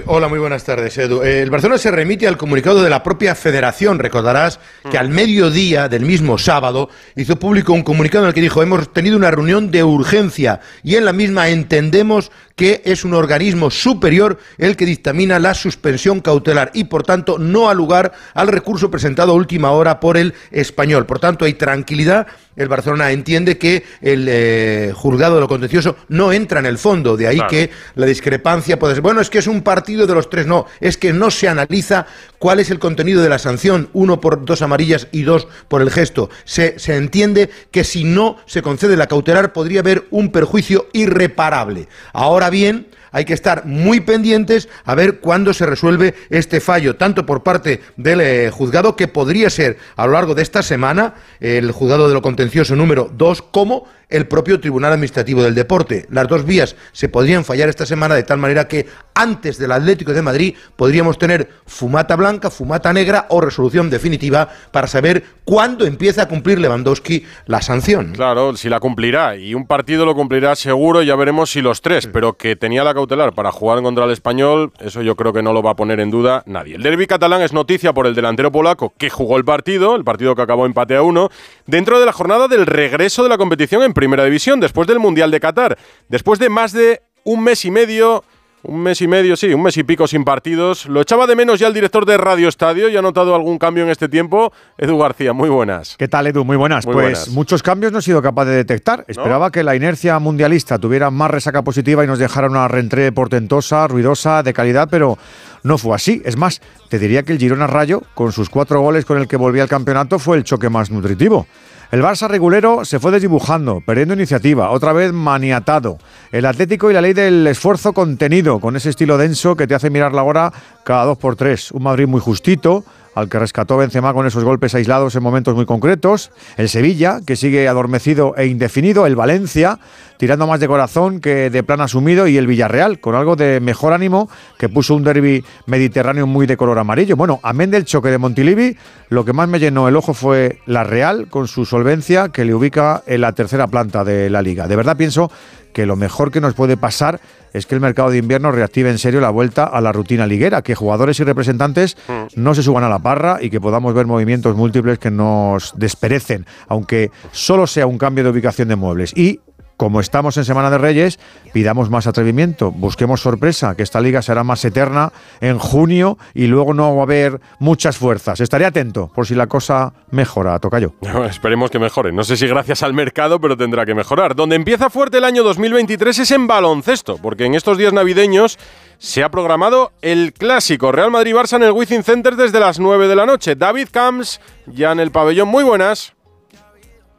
Hola 0.08 0.28
muy, 0.28 0.40
buenas 0.40 0.64
tardes, 0.64 0.98
Edu. 0.98 1.22
Eh, 1.22 1.44
el 1.44 1.52
Barcelona 1.52 1.78
se 1.78 1.92
remite 1.92 2.28
al 2.28 2.36
comunicado 2.36 2.82
de 2.82 2.90
la 2.90 3.04
propia 3.04 3.36
federación. 3.36 4.00
Recordarás 4.00 4.60
que 4.90 4.98
al 4.98 5.10
mediodía 5.10 5.88
del 5.88 6.04
mismo 6.04 6.40
sábado 6.40 6.90
hizo 7.16 7.38
público 7.38 7.74
un 7.74 7.84
comunicado 7.84 8.24
en 8.24 8.30
el 8.30 8.34
que 8.34 8.42
dijo 8.42 8.64
hemos 8.64 8.92
tenido 8.92 9.16
una 9.16 9.30
reunión 9.30 9.70
de 9.70 9.84
urgencia 9.84 10.62
y 10.82 10.96
en 10.96 11.06
la 11.06 11.14
misma 11.14 11.50
entendemos 11.50 12.32
que 12.58 12.82
es 12.86 13.06
un 13.06 13.14
organismo 13.14 13.70
superior 13.70 14.40
el 14.58 14.76
que 14.76 14.88
dictamina 14.88 15.38
la 15.38 15.54
suspensión 15.54 16.22
cautelar 16.22 16.72
y 16.74 16.86
por 16.86 17.04
tanto 17.04 17.38
no 17.38 17.70
ha 17.70 17.74
lugar 17.76 18.12
al 18.34 18.48
recurso 18.48 18.90
presentado 18.90 19.32
a 19.32 19.36
última 19.36 19.72
hora 19.72 20.00
por 20.00 20.18
el 20.18 20.34
español. 20.50 21.06
Por 21.06 21.20
tanto 21.20 21.46
hay 21.46 21.54
tranquilidad. 21.54 22.26
El 22.56 22.68
Barcelona 22.68 23.12
entiende 23.12 23.60
que 23.60 23.84
el 24.02 24.26
eh, 24.28 24.92
juzgado 24.96 25.36
de 25.36 25.42
lo 25.42 25.48
contencioso 25.48 25.98
no 26.10 26.34
entra 26.34 26.60
en 26.60 26.66
el 26.66 26.80
fondo, 26.80 27.16
de 27.16 27.28
ahí 27.28 27.40
que 27.48 27.70
la 27.94 28.08
discrepancia 28.08 28.80
puede 28.80 28.96
ser, 28.96 29.04
bueno, 29.04 29.22
es 29.22 29.30
que 29.30 29.38
es 29.38 29.46
un 29.46 29.62
partido 29.62 30.08
de 30.08 30.16
los 30.16 30.28
tres, 30.28 30.48
no, 30.48 30.66
es 30.82 30.98
que 30.98 31.14
no 31.14 31.30
se 31.30 31.48
analiza 31.48 32.08
cuál 32.40 32.60
es 32.60 32.70
el 32.72 32.80
contenido 32.80 33.22
de 33.22 33.30
la 33.30 33.40
sanción, 33.40 33.90
uno 33.94 34.20
por 34.22 34.46
dos 34.46 34.62
amarillas 34.62 35.08
y 35.12 35.24
dos 35.24 35.48
por 35.68 35.82
el 35.82 35.92
gesto. 35.92 36.30
Se, 36.46 36.80
se 36.80 36.96
entiende 36.96 37.50
que 37.72 37.84
si 37.84 38.04
no 38.04 38.38
se 38.46 38.62
concede 38.62 38.98
la 38.98 39.08
cautelar 39.08 39.54
podría 39.54 39.80
haber 39.80 40.08
un 40.12 40.32
perjuicio 40.32 40.88
irreparable. 40.94 41.88
Ahora 42.14 42.50
bien, 42.50 42.88
hay 43.18 43.26
que 43.26 43.34
estar 43.34 43.66
muy 43.66 44.00
pendientes 44.00 44.70
a 44.86 44.94
ver 44.94 45.20
cuándo 45.22 45.52
se 45.52 45.66
resuelve 45.66 46.14
este 46.30 46.60
fallo, 46.60 46.98
tanto 46.98 47.26
por 47.26 47.42
parte 47.42 47.82
del 47.96 48.22
eh, 48.22 48.52
juzgado, 48.52 48.96
que 48.96 49.08
podría 49.08 49.50
ser 49.50 49.80
a 49.96 50.06
lo 50.06 50.14
largo 50.14 50.36
de 50.36 50.44
esta 50.44 50.62
semana, 50.62 51.16
el 51.40 51.72
juzgado 51.72 52.08
de 52.08 52.14
lo 52.14 52.22
contencioso 52.22 52.76
número 52.76 53.10
2, 53.12 53.42
como 53.42 53.88
el 54.10 54.28
propio 54.28 54.60
Tribunal 54.60 54.94
Administrativo 54.94 55.42
del 55.42 55.56
Deporte. 55.56 56.06
Las 56.12 56.28
dos 56.28 56.46
vías 56.46 56.76
se 56.92 57.10
podrían 57.10 57.44
fallar 57.44 57.70
esta 57.70 57.88
semana 57.88 58.14
de 58.14 58.22
tal 58.22 58.38
manera 58.38 58.68
que 58.68 58.86
antes 59.16 59.58
del 59.58 59.72
Atlético 59.72 60.14
de 60.14 60.22
Madrid 60.22 60.56
podríamos 60.76 61.18
tener 61.18 61.50
fumata 61.66 62.16
blanca, 62.16 62.52
fumata 62.52 62.94
negra 62.94 63.26
o 63.30 63.42
resolución 63.42 63.90
definitiva 63.90 64.48
para 64.72 64.86
saber 64.86 65.24
cuándo 65.48 65.86
empieza 65.86 66.24
a 66.24 66.28
cumplir 66.28 66.60
Lewandowski 66.60 67.24
la 67.46 67.62
sanción. 67.62 68.12
Claro, 68.12 68.58
si 68.58 68.68
la 68.68 68.82
cumplirá 68.82 69.38
y 69.38 69.54
un 69.54 69.66
partido 69.66 70.06
lo 70.06 70.14
cumplirá 70.14 70.58
seguro, 70.58 71.02
ya 71.04 71.16
veremos 71.16 71.52
si 71.52 71.62
los 71.62 71.82
tres, 71.82 72.06
pero 72.06 72.34
que 72.34 72.58
tenía 72.58 72.84
la 72.84 72.94
cautelar 72.94 73.34
para 73.34 73.54
jugar 73.54 73.82
contra 73.82 74.04
el 74.04 74.12
español, 74.12 74.74
eso 74.82 75.02
yo 75.02 75.16
creo 75.16 75.32
que 75.32 75.42
no 75.42 75.54
lo 75.54 75.64
va 75.64 75.72
a 75.72 75.76
poner 75.78 76.02
en 76.02 76.12
duda 76.12 76.44
nadie. 76.48 76.76
El 76.76 76.84
derby 76.84 77.08
catalán 77.08 77.42
es 77.42 77.54
noticia 77.54 77.94
por 77.94 78.08
el 78.08 78.14
delantero 78.14 78.52
polaco 78.52 78.94
que 78.98 79.10
jugó 79.10 79.38
el 79.38 79.46
partido, 79.46 79.96
el 79.96 80.04
partido 80.04 80.36
que 80.36 80.42
acabó 80.42 80.66
empate 80.66 80.98
a 80.98 81.02
uno, 81.02 81.30
dentro 81.66 81.98
de 81.98 82.06
la 82.06 82.12
jornada 82.12 82.50
del 82.50 82.66
regreso 82.66 83.24
de 83.24 83.30
la 83.30 83.38
competición 83.38 83.84
en 83.84 83.94
Primera 83.94 84.26
División, 84.26 84.60
después 84.60 84.86
del 84.86 85.00
Mundial 85.00 85.32
de 85.32 85.40
Qatar, 85.40 85.78
después 86.10 86.40
de 86.40 86.50
más 86.50 86.74
de 86.74 87.04
un 87.24 87.42
mes 87.42 87.64
y 87.64 87.72
medio 87.72 88.26
un 88.68 88.82
mes 88.82 89.02
y 89.02 89.08
medio, 89.08 89.36
sí, 89.36 89.54
un 89.54 89.64
mes 89.64 89.78
y 89.78 89.84
pico 89.84 90.08
sin 90.08 90.26
partidos. 90.26 90.86
Lo 90.88 91.02
echaba 91.02 91.26
de 91.26 91.36
menos 91.36 91.60
ya 91.60 91.68
el 91.68 91.74
director 91.74 92.06
de 92.06 92.18
Radio 92.18 92.50
Estadio 92.50 92.90
y 92.90 92.98
ha 92.98 93.02
notado 93.02 93.34
algún 93.34 93.58
cambio 93.58 93.84
en 93.84 93.90
este 93.90 94.10
tiempo. 94.10 94.52
Edu 94.78 94.98
García, 94.98 95.34
muy 95.34 95.50
buenas. 95.50 95.96
¿Qué 95.98 96.08
tal, 96.08 96.28
Edu? 96.28 96.44
Muy 96.44 96.58
buenas. 96.58 96.86
pues 96.86 97.30
muchos 97.30 97.64
cambios 97.64 97.94
no 97.94 98.00
he 98.00 98.02
sido 98.02 98.22
capaz 98.22 98.46
de 98.46 98.56
detectar. 98.56 99.06
Esperaba 99.08 99.52
que 99.52 99.64
la 99.64 99.76
inercia 99.76 100.20
mundialista 100.20 100.78
tuviera 100.78 101.10
más 101.10 101.32
resaca 101.32 101.62
positiva 101.62 102.04
y 102.04 102.08
nos 102.08 102.20
dejara 102.20 102.48
una 102.48 102.68
reentrée 102.68 103.12
portentosa, 103.12 103.88
ruidosa, 103.88 104.44
de 104.44 104.54
calidad, 104.54 104.90
pero 104.92 105.18
no 105.64 105.78
fue 105.78 105.96
así. 105.96 106.22
Es 106.26 106.36
más, 106.36 106.62
te 106.90 107.00
diría 107.00 107.24
que 107.24 107.32
el 107.32 107.40
Girona 107.40 107.68
Rayo, 107.68 108.04
con 108.14 108.34
sus 108.34 108.50
cuatro 108.50 108.82
goles 108.82 109.06
con 109.06 109.18
el 109.18 109.28
que 109.28 109.38
volvía 109.38 109.64
al 109.64 109.70
campeonato, 109.70 110.20
fue 110.20 110.38
el 110.38 110.44
choque 110.44 110.70
más 110.70 110.92
nutritivo. 110.92 111.48
El 111.90 112.04
Barça 112.04 112.28
regulero 112.28 112.84
se 112.84 113.00
fue 113.00 113.12
desdibujando, 113.12 113.80
perdiendo 113.80 114.14
iniciativa, 114.14 114.72
otra 114.72 114.92
vez 114.92 115.14
maniatado. 115.14 115.98
El 116.34 116.46
Atlético 116.46 116.92
y 116.92 116.94
la 116.94 117.00
ley 117.00 117.14
del 117.14 117.48
esfuerzo 117.48 117.94
contenido, 117.94 118.60
con 118.60 118.76
ese 118.76 118.90
estilo 118.90 119.18
denso 119.18 119.56
que 119.56 119.68
te 119.68 119.76
hace 119.76 119.90
mirar 119.90 120.14
la 120.14 120.24
hora 120.24 120.52
cada 120.84 121.06
dos 121.06 121.18
por 121.18 121.38
tres. 121.38 121.72
Un 121.72 121.84
Madrid 121.84 122.06
muy 122.06 122.20
justito, 122.20 122.84
al 123.18 123.30
que 123.30 123.40
rescató 123.40 123.78
Benzema 123.78 124.14
con 124.14 124.28
esos 124.28 124.44
golpes 124.44 124.76
aislados 124.76 125.16
en 125.16 125.24
momentos 125.24 125.56
muy 125.56 125.66
concretos, 125.66 126.32
el 126.56 126.70
Sevilla, 126.70 127.20
que 127.26 127.36
sigue 127.36 127.68
adormecido 127.68 128.36
e 128.38 128.46
indefinido, 128.46 129.08
el 129.08 129.16
Valencia, 129.16 129.80
tirando 130.18 130.46
más 130.46 130.60
de 130.60 130.68
corazón 130.68 131.20
que 131.20 131.50
de 131.50 131.64
plan 131.64 131.82
asumido, 131.82 132.28
y 132.28 132.38
el 132.38 132.46
Villarreal, 132.46 133.00
con 133.00 133.16
algo 133.16 133.36
de 133.36 133.60
mejor 133.60 133.94
ánimo, 133.94 134.30
que 134.60 134.70
puso 134.70 134.94
un 134.94 135.04
derby 135.04 135.44
mediterráneo 135.66 136.28
muy 136.28 136.46
de 136.46 136.58
color 136.58 136.78
amarillo. 136.78 137.16
Bueno, 137.16 137.40
amén 137.42 137.72
del 137.72 137.86
choque 137.86 138.10
de 138.10 138.20
Montilivi, 138.20 138.78
lo 139.10 139.26
que 139.26 139.34
más 139.34 139.50
me 139.50 139.60
llenó 139.60 139.88
el 139.88 139.96
ojo 139.96 140.14
fue 140.14 140.60
la 140.68 140.84
Real, 140.84 141.28
con 141.28 141.48
su 141.48 141.66
solvencia, 141.66 142.30
que 142.30 142.46
le 142.46 142.54
ubica 142.54 143.02
en 143.08 143.22
la 143.22 143.32
tercera 143.32 143.66
planta 143.66 144.04
de 144.04 144.30
la 144.30 144.44
liga. 144.44 144.68
De 144.68 144.76
verdad 144.76 144.96
pienso 144.96 145.32
que 145.74 145.86
lo 145.86 145.96
mejor 145.96 146.32
que 146.32 146.42
nos 146.42 146.54
puede 146.54 146.78
pasar 146.78 147.20
es 147.54 147.66
que 147.66 147.76
el 147.76 147.82
mercado 147.82 148.10
de 148.10 148.18
invierno 148.18 148.52
reactive 148.52 148.90
en 148.90 148.98
serio 148.98 149.22
la 149.22 149.30
vuelta 149.30 149.64
a 149.64 149.82
la 149.82 149.92
rutina 149.92 150.28
liguera, 150.28 150.62
que 150.62 150.76
jugadores 150.76 151.20
y 151.20 151.24
representantes 151.24 151.98
mm. 152.08 152.40
no 152.40 152.54
se 152.54 152.64
suban 152.64 152.84
a 152.84 152.90
la 152.90 153.00
parra 153.00 153.40
y 153.42 153.50
que 153.50 153.62
podamos 153.62 153.94
ver 153.94 154.06
movimientos 154.06 154.56
múltiples 154.56 155.00
que 155.00 155.12
nos 155.12 155.74
desperecen, 155.78 156.46
aunque 156.68 157.12
solo 157.32 157.68
sea 157.68 157.88
un 157.88 157.98
cambio 157.98 158.24
de 158.24 158.30
ubicación 158.30 158.68
de 158.68 158.76
muebles. 158.76 159.16
Y 159.16 159.40
como 159.78 160.00
estamos 160.00 160.36
en 160.38 160.46
Semana 160.46 160.72
de 160.72 160.80
Reyes, 160.80 161.20
pidamos 161.54 161.90
más 161.90 162.08
atrevimiento, 162.08 162.72
busquemos 162.72 163.22
sorpresa, 163.22 163.76
que 163.76 163.84
esta 163.84 164.02
liga 164.02 164.22
será 164.22 164.44
más 164.44 164.66
eterna 164.66 165.14
en 165.40 165.60
junio 165.60 166.18
y 166.34 166.48
luego 166.48 166.74
no 166.74 166.96
va 166.96 167.02
a 167.02 167.04
haber 167.04 167.40
muchas 167.60 167.98
fuerzas. 167.98 168.42
Estaré 168.42 168.66
atento 168.66 169.12
por 169.14 169.28
si 169.28 169.36
la 169.36 169.48
cosa 169.48 169.94
mejora, 170.10 170.60
toca 170.60 170.80
yo. 170.80 170.94
esperemos 171.30 171.70
que 171.70 171.80
mejore. 171.80 172.12
No 172.12 172.24
sé 172.24 172.36
si 172.36 172.48
gracias 172.48 172.82
al 172.82 172.94
mercado, 172.94 173.40
pero 173.40 173.56
tendrá 173.56 173.86
que 173.86 173.94
mejorar. 173.94 174.36
Donde 174.36 174.56
empieza 174.56 174.90
fuerte 174.90 175.20
el 175.20 175.24
año 175.24 175.44
2023 175.44 176.20
es 176.20 176.32
en 176.32 176.48
baloncesto, 176.48 177.18
porque 177.18 177.46
en 177.46 177.54
estos 177.54 177.78
días 177.78 177.94
navideños 177.94 178.58
se 178.98 179.24
ha 179.24 179.30
programado 179.30 179.92
el 180.02 180.34
clásico 180.34 180.92
Real 180.92 181.12
Madrid-Barça 181.12 181.58
en 181.58 181.64
el 181.64 181.72
Wizzing 181.72 182.04
Center 182.04 182.36
desde 182.36 182.60
las 182.60 182.80
9 182.80 183.08
de 183.08 183.16
la 183.16 183.28
noche. 183.28 183.56
David 183.56 183.90
Camps 183.92 184.42
ya 184.66 184.92
en 184.92 185.00
el 185.00 185.12
pabellón. 185.12 185.48
Muy 185.48 185.64
buenas. 185.64 186.17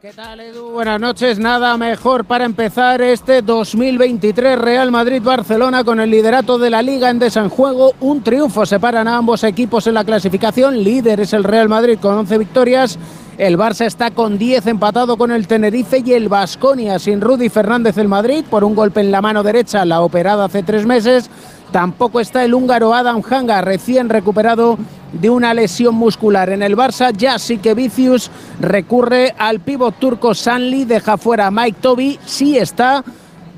¿Qué 0.01 0.13
tal, 0.13 0.39
Edu? 0.39 0.69
Buenas 0.69 0.97
noches. 1.01 1.39
Nada 1.39 1.75
mejor 1.75 2.23
para 2.23 2.45
empezar 2.45 3.01
este 3.01 3.41
2023 3.41 4.57
Real 4.57 4.91
Madrid-Barcelona 4.91 5.83
con 5.83 5.99
el 5.99 6.09
liderato 6.09 6.57
de 6.57 6.69
la 6.69 6.81
Liga 6.81 7.09
en 7.09 7.19
desenjuego. 7.19 7.91
Un 7.99 8.23
triunfo 8.23 8.65
separan 8.65 9.09
a 9.09 9.17
ambos 9.17 9.43
equipos 9.43 9.87
en 9.87 9.95
la 9.95 10.05
clasificación. 10.05 10.81
Líder 10.85 11.19
es 11.19 11.33
el 11.33 11.43
Real 11.43 11.67
Madrid 11.67 11.99
con 12.01 12.15
11 12.15 12.37
victorias. 12.37 12.97
El 13.37 13.57
Barça 13.57 13.85
está 13.85 14.11
con 14.11 14.37
10 14.37 14.67
empatado 14.67 15.17
con 15.17 15.31
el 15.31 15.47
Tenerife 15.47 16.01
y 16.05 16.13
el 16.13 16.29
Basconia 16.29 16.97
sin 16.97 17.19
Rudy 17.19 17.49
Fernández 17.49 17.97
el 17.97 18.07
Madrid 18.07 18.45
por 18.49 18.63
un 18.63 18.75
golpe 18.75 19.01
en 19.01 19.11
la 19.11 19.21
mano 19.21 19.43
derecha, 19.43 19.83
la 19.83 20.01
operada 20.01 20.45
hace 20.45 20.63
tres 20.63 20.85
meses 20.85 21.29
Tampoco 21.71 22.19
está 22.19 22.43
el 22.43 22.53
húngaro 22.53 22.93
Adam 22.93 23.21
Hanga, 23.29 23.61
recién 23.61 24.09
recuperado 24.09 24.77
de 25.13 25.29
una 25.29 25.53
lesión 25.53 25.95
muscular. 25.95 26.49
En 26.49 26.63
el 26.63 26.75
Barça 26.75 27.11
ya 27.15 27.37
sí 27.39 27.57
que 27.57 27.73
Vicius 27.73 28.31
recurre 28.59 29.35
al 29.37 29.59
pívot 29.59 29.95
turco 29.99 30.33
Sanli, 30.33 30.85
deja 30.85 31.17
fuera 31.17 31.47
a 31.47 31.51
Mike 31.51 31.77
Toby, 31.81 32.19
sí 32.25 32.57
está 32.57 33.03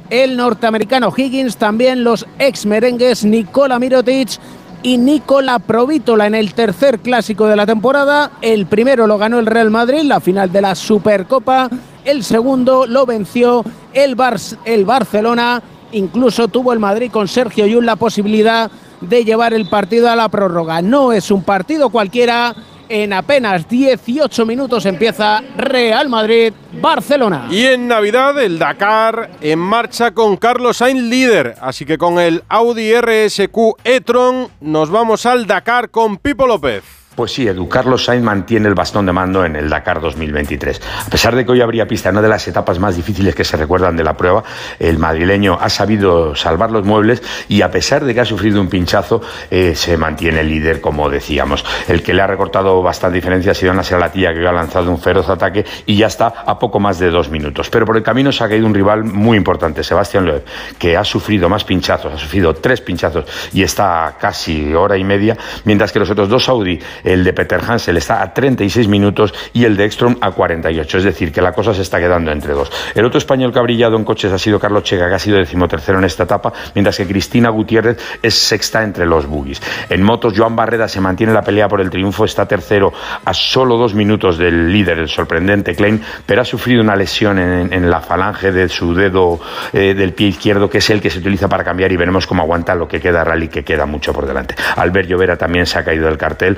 el 0.10 0.36
norteamericano 0.36 1.14
Higgins, 1.16 1.56
también 1.56 2.04
los 2.04 2.26
ex 2.38 2.66
merengues 2.66 3.24
Nikola 3.24 3.80
Mirotic 3.80 4.40
y 4.84 4.98
Nikola 4.98 5.60
Provítola 5.60 6.28
en 6.28 6.36
el 6.36 6.54
tercer 6.54 7.00
clásico 7.00 7.48
de 7.48 7.56
la 7.56 7.66
temporada. 7.66 8.32
El 8.42 8.66
primero 8.66 9.08
lo 9.08 9.18
ganó 9.18 9.40
el 9.40 9.46
Real 9.46 9.72
Madrid, 9.72 10.04
la 10.04 10.20
final 10.20 10.52
de 10.52 10.62
la 10.62 10.76
Supercopa. 10.76 11.70
El 12.04 12.24
segundo 12.24 12.86
lo 12.88 13.06
venció 13.06 13.64
el, 13.94 14.18
el 14.66 14.86
Barcelona. 14.86 15.62
Incluso 15.94 16.48
tuvo 16.48 16.74
el 16.74 16.80
Madrid 16.80 17.12
con 17.12 17.28
Sergio 17.28 17.66
Yul 17.66 17.86
la 17.86 17.96
posibilidad 17.96 18.72
de 19.02 19.26
llevar 19.26 19.54
el 19.54 19.68
partido 19.70 20.10
a 20.10 20.16
la 20.16 20.30
prórroga. 20.30 20.82
No 20.82 21.12
es 21.12 21.32
un 21.32 21.44
partido 21.44 21.90
cualquiera. 21.90 22.56
En 22.90 23.14
apenas 23.14 23.70
18 23.70 24.46
minutos 24.46 24.86
empieza 24.86 25.42
Real 25.56 26.10
Madrid-Barcelona. 26.10 27.48
Y 27.50 27.66
en 27.66 27.88
Navidad 27.88 28.38
el 28.44 28.60
Dakar 28.60 29.32
en 29.40 29.60
marcha 29.60 30.12
con 30.12 30.36
Carlos 30.36 30.78
Sainz 30.78 31.02
líder. 31.02 31.56
Así 31.62 31.86
que 31.86 31.98
con 31.98 32.20
el 32.20 32.44
Audi 32.50 32.94
RSQ 32.94 33.78
e-tron 33.86 34.50
nos 34.60 34.90
vamos 34.90 35.26
al 35.26 35.48
Dakar 35.48 35.90
con 35.90 36.18
Pipo 36.18 36.46
López. 36.46 37.01
Pues 37.14 37.34
sí, 37.34 37.46
Edu, 37.46 37.68
Carlos 37.68 38.06
Sainz 38.06 38.24
mantiene 38.24 38.70
el 38.70 38.74
bastón 38.74 39.06
de 39.06 39.12
mando 39.12 39.44
en 39.44 39.58
el 39.58 39.70
Dakar 39.70 40.00
2023. 40.00 40.82
A 41.08 41.10
pesar 41.10 41.36
de 41.36 41.46
que 41.46 41.52
hoy 41.52 41.60
habría 41.60 41.86
pista 41.86 42.08
en 42.08 42.16
una 42.16 42.22
de 42.22 42.30
las 42.30 42.48
etapas 42.48 42.80
más 42.80 42.96
difíciles 42.96 43.36
que 43.36 43.44
se 43.44 43.58
recuerdan 43.58 43.98
de 43.98 44.04
la 44.06 44.16
prueba, 44.16 44.46
el 44.80 44.98
madrileño 44.98 45.58
ha 45.60 45.68
sabido 45.68 46.38
salvar 46.38 46.72
los 46.72 46.86
muebles 46.86 47.22
y 47.50 47.64
a 47.64 47.70
pesar 47.70 48.06
de 48.06 48.14
que 48.14 48.22
ha 48.22 48.26
sufrido 48.26 48.62
un 48.62 48.70
pinchazo, 48.70 49.22
eh, 49.50 49.76
se 49.76 49.98
mantiene 49.98 50.42
líder, 50.42 50.80
como 50.80 51.10
decíamos. 51.10 51.66
El 51.90 52.02
que 52.02 52.14
le 52.14 52.22
ha 52.22 52.28
recortado 52.28 52.82
bastante 52.82 53.16
diferencia 53.16 53.52
ha 53.52 53.56
sido 53.56 53.74
Nasser 53.74 54.00
Latilla, 54.00 54.34
que 54.34 54.48
ha 54.48 54.54
lanzado 54.54 54.90
un 54.90 54.98
feroz 54.98 55.28
ataque 55.28 55.66
y 55.86 55.98
ya 55.98 56.08
está 56.08 56.28
a 56.28 56.58
poco 56.58 56.80
más 56.80 56.98
de 56.98 57.10
dos 57.10 57.30
minutos. 57.30 57.70
Pero 57.70 57.86
por 57.86 57.98
el 57.98 58.04
camino 58.04 58.32
se 58.32 58.46
ha 58.46 58.48
caído 58.48 58.66
un 58.66 58.74
rival 58.74 59.04
muy 59.04 59.36
importante, 59.36 59.84
Sebastián 59.84 60.26
Loeb, 60.26 60.46
que 60.80 60.96
ha 60.96 61.04
sufrido 61.04 61.50
más 61.50 61.66
pinchazos, 61.66 62.14
ha 62.14 62.18
sufrido 62.18 62.54
tres 62.54 62.80
pinchazos 62.80 63.26
y 63.52 63.64
está 63.64 64.08
a 64.08 64.18
casi 64.18 64.74
hora 64.74 64.98
y 64.98 65.04
media, 65.04 65.38
mientras 65.66 65.92
que 65.92 66.00
los 66.00 66.10
otros 66.10 66.30
dos 66.30 66.46
Saudi 66.46 66.80
el 67.04 67.24
de 67.24 67.34
Peter 67.34 67.60
Hansel 67.66 67.98
está 67.98 68.22
a 68.22 68.34
36 68.34 68.88
minutos 68.88 69.34
y 69.54 69.66
el 69.66 69.78
de 69.78 69.86
Ekstrom 69.86 70.18
a 70.22 70.32
48. 70.32 70.98
Es 70.98 71.04
decir, 71.04 71.32
que 71.32 71.42
la 71.42 71.52
cosa 71.52 71.74
se 71.74 71.82
está 71.82 72.00
quedando 72.00 72.32
entre 72.32 72.54
dos. 72.54 72.72
El 72.96 73.06
otro 73.06 73.18
español 73.18 73.52
que 73.52 73.60
ha 73.60 73.64
brillado 73.64 73.98
en 73.98 74.04
coches 74.04 74.32
ha 74.32 74.38
sido 74.38 74.60
Carlos 74.60 74.84
Chega, 74.84 75.10
que 75.10 75.16
ha 75.16 75.20
sido 75.20 75.38
decimotercero 75.38 75.98
en 75.98 76.06
esta 76.06 76.24
etapa, 76.24 76.54
mientras 76.76 76.98
que 76.98 77.08
Cristina 77.08 77.50
Gutiérrez 77.50 77.98
es 78.22 78.36
sexta 78.36 78.84
entre 78.84 79.06
los 79.06 79.26
buggies. 79.26 79.62
En 79.90 80.04
motos, 80.04 80.34
Joan 80.36 80.56
Barreda 80.56 80.88
se 80.88 81.02
mantiene 81.02 81.34
la 81.34 81.42
pelea 81.42 81.68
por 81.68 81.82
el 81.82 81.90
triunfo, 81.90 82.26
está 82.26 82.48
tercero 82.48 82.94
a 83.26 83.34
solo 83.34 83.78
dos 83.78 83.94
minutos 83.94 84.38
del 84.38 84.72
líder, 84.72 85.00
el 85.00 85.10
sorprendente 85.10 85.76
Klein, 85.76 86.02
pero 86.26 86.42
ha 86.42 86.46
sufrido 86.46 86.82
una 86.82 86.96
lesión 86.96 87.40
en, 87.40 87.90
la 87.90 88.00
falange 88.00 88.52
de 88.52 88.70
su 88.70 88.94
dedo 88.94 89.40
eh, 89.74 89.94
del 89.94 90.14
pie 90.14 90.28
izquierdo, 90.28 90.70
que 90.70 90.78
es 90.78 90.90
el 90.90 91.02
que 91.02 91.10
se 91.10 91.20
utiliza 91.20 91.50
para 91.50 91.64
cambiar 91.64 91.92
y 91.92 91.98
veremos 91.98 92.28
cómo 92.28 92.44
aguanta 92.44 92.76
lo 92.76 92.88
que 92.88 93.00
queda 93.00 93.24
rally, 93.24 93.48
que 93.48 93.64
queda 93.64 93.86
mucho 93.86 94.14
por 94.14 94.26
delante. 94.26 94.56
Albert 94.76 95.08
Llovera 95.08 95.38
también 95.38 95.66
se 95.66 95.80
ha 95.80 95.84
caído 95.84 96.06
del 96.06 96.18
cartel. 96.18 96.58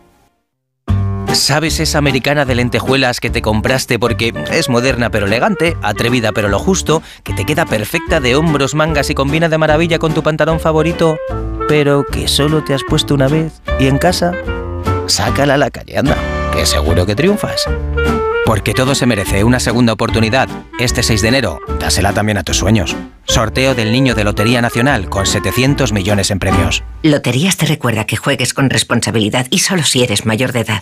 ¿Sabes 1.33 1.79
esa 1.79 1.97
americana 1.97 2.45
de 2.45 2.55
lentejuelas 2.55 3.19
que 3.19 3.29
te 3.29 3.41
compraste 3.41 3.97
porque 3.97 4.33
es 4.51 4.69
moderna 4.69 5.09
pero 5.09 5.25
elegante, 5.25 5.77
atrevida 5.81 6.33
pero 6.33 6.49
lo 6.49 6.59
justo, 6.59 7.01
que 7.23 7.33
te 7.33 7.45
queda 7.45 7.65
perfecta 7.65 8.19
de 8.19 8.35
hombros, 8.35 8.75
mangas 8.75 9.09
y 9.09 9.15
combina 9.15 9.47
de 9.47 9.57
maravilla 9.57 9.97
con 9.97 10.13
tu 10.13 10.23
pantalón 10.23 10.59
favorito, 10.59 11.17
pero 11.67 12.05
que 12.05 12.27
solo 12.27 12.63
te 12.63 12.73
has 12.73 12.83
puesto 12.83 13.13
una 13.13 13.27
vez 13.27 13.61
y 13.79 13.87
en 13.87 13.97
casa? 13.97 14.33
Sácala 15.07 15.55
a 15.55 15.57
la 15.57 15.71
calle, 15.71 15.97
anda, 15.97 16.17
que 16.53 16.65
seguro 16.65 17.05
que 17.05 17.15
triunfas. 17.15 17.65
Porque 18.45 18.73
todo 18.73 18.93
se 18.93 19.05
merece 19.05 19.43
una 19.43 19.59
segunda 19.59 19.93
oportunidad. 19.93 20.49
Este 20.79 21.03
6 21.03 21.21
de 21.21 21.27
enero, 21.29 21.59
dásela 21.79 22.11
también 22.11 22.37
a 22.37 22.43
tus 22.43 22.57
sueños. 22.57 22.95
Sorteo 23.25 23.73
del 23.75 23.91
Niño 23.91 24.15
de 24.15 24.25
Lotería 24.25 24.61
Nacional 24.61 25.09
con 25.09 25.25
700 25.25 25.93
millones 25.93 26.31
en 26.31 26.39
premios. 26.39 26.83
Loterías 27.03 27.55
te 27.55 27.67
recuerda 27.67 28.05
que 28.05 28.17
juegues 28.17 28.53
con 28.53 28.69
responsabilidad 28.69 29.47
y 29.49 29.59
solo 29.59 29.83
si 29.83 30.03
eres 30.03 30.25
mayor 30.25 30.51
de 30.51 30.61
edad. 30.61 30.81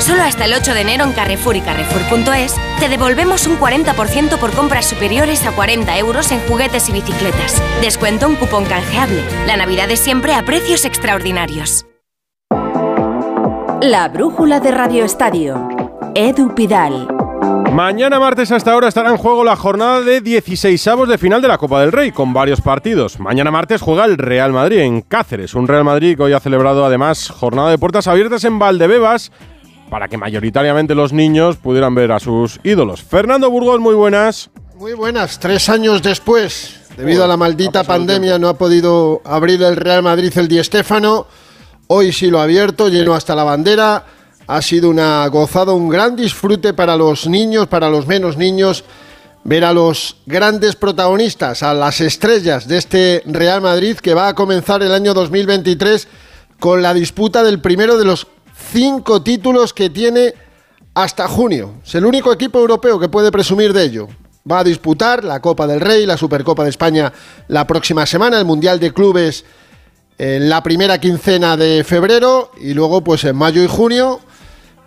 Solo 0.00 0.22
hasta 0.22 0.46
el 0.46 0.54
8 0.54 0.72
de 0.72 0.80
enero 0.80 1.04
en 1.04 1.12
Carrefour 1.12 1.56
y 1.56 1.60
Carrefour.es 1.60 2.56
te 2.80 2.88
devolvemos 2.88 3.46
un 3.46 3.58
40% 3.58 4.38
por 4.38 4.50
compras 4.52 4.86
superiores 4.86 5.44
a 5.46 5.52
40 5.52 5.98
euros 5.98 6.32
en 6.32 6.40
juguetes 6.48 6.88
y 6.88 6.92
bicicletas. 6.92 7.62
Descuento 7.82 8.26
un 8.26 8.36
cupón 8.36 8.64
canjeable. 8.64 9.22
La 9.46 9.58
Navidad 9.58 9.90
es 9.90 10.00
siempre 10.00 10.32
a 10.32 10.42
precios 10.42 10.86
extraordinarios. 10.86 11.84
La 13.82 14.08
brújula 14.08 14.58
de 14.58 14.70
Radio 14.70 15.04
Estadio. 15.04 15.68
Edu 16.14 16.54
Pidal. 16.54 17.06
Mañana 17.70 18.18
martes 18.18 18.50
hasta 18.52 18.72
ahora 18.72 18.88
estará 18.88 19.10
en 19.10 19.16
juego 19.18 19.44
la 19.44 19.54
jornada 19.54 20.00
de 20.00 20.22
16 20.22 20.88
avos 20.88 21.08
de 21.08 21.18
final 21.18 21.40
de 21.42 21.48
la 21.48 21.58
Copa 21.58 21.80
del 21.80 21.92
Rey, 21.92 22.10
con 22.10 22.32
varios 22.32 22.60
partidos. 22.62 23.20
Mañana 23.20 23.50
martes 23.50 23.80
juega 23.80 24.06
el 24.06 24.18
Real 24.18 24.52
Madrid 24.52 24.78
en 24.78 25.02
Cáceres, 25.02 25.54
un 25.54 25.68
Real 25.68 25.84
Madrid 25.84 26.16
que 26.16 26.22
hoy 26.22 26.32
ha 26.32 26.40
celebrado 26.40 26.84
además 26.84 27.28
jornada 27.28 27.70
de 27.70 27.78
puertas 27.78 28.08
abiertas 28.08 28.44
en 28.44 28.58
Valdebebas 28.58 29.30
para 29.90 30.08
que 30.08 30.16
mayoritariamente 30.16 30.94
los 30.94 31.12
niños 31.12 31.56
pudieran 31.56 31.94
ver 31.94 32.12
a 32.12 32.20
sus 32.20 32.60
ídolos. 32.62 33.02
Fernando 33.02 33.50
Burgos, 33.50 33.80
muy 33.80 33.94
buenas. 33.94 34.50
Muy 34.76 34.94
buenas, 34.94 35.38
tres 35.38 35.68
años 35.68 36.02
después, 36.02 36.80
debido 36.96 37.24
a 37.24 37.26
la 37.26 37.36
maldita 37.36 37.84
pandemia, 37.84 38.38
no 38.38 38.48
ha 38.48 38.54
podido 38.54 39.20
abrir 39.24 39.62
el 39.62 39.76
Real 39.76 40.02
Madrid 40.02 40.32
el 40.36 40.48
Di 40.48 40.62
Stéfano. 40.64 41.26
Hoy 41.88 42.12
sí 42.12 42.30
lo 42.30 42.40
ha 42.40 42.44
abierto, 42.44 42.88
lleno 42.88 43.14
hasta 43.14 43.34
la 43.34 43.44
bandera 43.44 44.06
ha 44.50 44.62
sido 44.62 44.90
una 44.90 45.24
gozada, 45.28 45.72
un 45.72 45.88
gran 45.88 46.16
disfrute 46.16 46.74
para 46.74 46.96
los 46.96 47.28
niños, 47.28 47.68
para 47.68 47.88
los 47.88 48.08
menos 48.08 48.36
niños, 48.36 48.84
ver 49.44 49.64
a 49.64 49.72
los 49.72 50.16
grandes 50.26 50.74
protagonistas, 50.74 51.62
a 51.62 51.72
las 51.72 52.00
estrellas 52.00 52.66
de 52.66 52.78
este 52.78 53.22
Real 53.26 53.60
Madrid 53.60 53.96
que 53.98 54.12
va 54.12 54.26
a 54.26 54.34
comenzar 54.34 54.82
el 54.82 54.92
año 54.92 55.14
2023 55.14 56.08
con 56.58 56.82
la 56.82 56.92
disputa 56.94 57.44
del 57.44 57.60
primero 57.60 57.96
de 57.96 58.04
los 58.04 58.26
cinco 58.70 59.22
títulos 59.22 59.72
que 59.72 59.90
tiene 59.90 60.34
hasta 60.94 61.28
junio. 61.28 61.74
Es 61.84 61.94
el 61.94 62.04
único 62.04 62.32
equipo 62.32 62.58
europeo 62.58 62.98
que 62.98 63.08
puede 63.08 63.30
presumir 63.30 63.72
de 63.72 63.84
ello. 63.84 64.08
Va 64.50 64.60
a 64.60 64.64
disputar 64.64 65.24
la 65.24 65.40
Copa 65.40 65.66
del 65.66 65.80
Rey, 65.80 66.06
la 66.06 66.16
Supercopa 66.16 66.64
de 66.64 66.70
España 66.70 67.12
la 67.48 67.66
próxima 67.66 68.06
semana, 68.06 68.38
el 68.38 68.44
Mundial 68.44 68.80
de 68.80 68.92
Clubes 68.92 69.44
en 70.18 70.48
la 70.48 70.62
primera 70.62 71.00
quincena 71.00 71.56
de 71.56 71.82
febrero 71.82 72.50
y 72.60 72.74
luego 72.74 73.02
pues 73.02 73.24
en 73.24 73.36
mayo 73.36 73.62
y 73.62 73.66
junio 73.66 74.20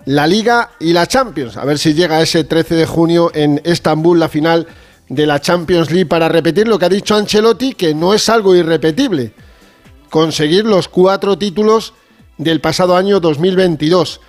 la 0.06 0.28
Liga 0.28 0.72
y 0.80 0.94
la 0.94 1.08
Champions. 1.08 1.58
A 1.58 1.66
ver 1.66 1.80
si 1.80 1.94
llega 1.94 2.22
ese 2.22 2.44
13 2.44 2.76
de 2.76 2.86
junio 2.86 3.32
en 3.34 3.62
Estambul 3.64 4.20
la 4.20 4.30
final 4.30 4.68
de 5.10 5.26
la 5.26 5.40
Champions 5.40 5.92
League 5.92 6.08
para 6.08 6.30
repetir 6.30 6.68
lo 6.68 6.78
que 6.78 6.86
ha 6.86 6.90
dicho 6.90 7.16
Ancelotti, 7.16 7.74
que 7.74 7.94
no 7.94 8.14
es 8.14 8.30
algo 8.30 8.56
irrepetible. 8.56 9.34
Conseguir 10.10 10.66
los 10.66 10.88
cuatro 10.88 11.38
títulos 11.38 11.94
del 12.38 12.62
pasado 12.62 12.96
año 12.96 13.20
2022. 13.20 14.20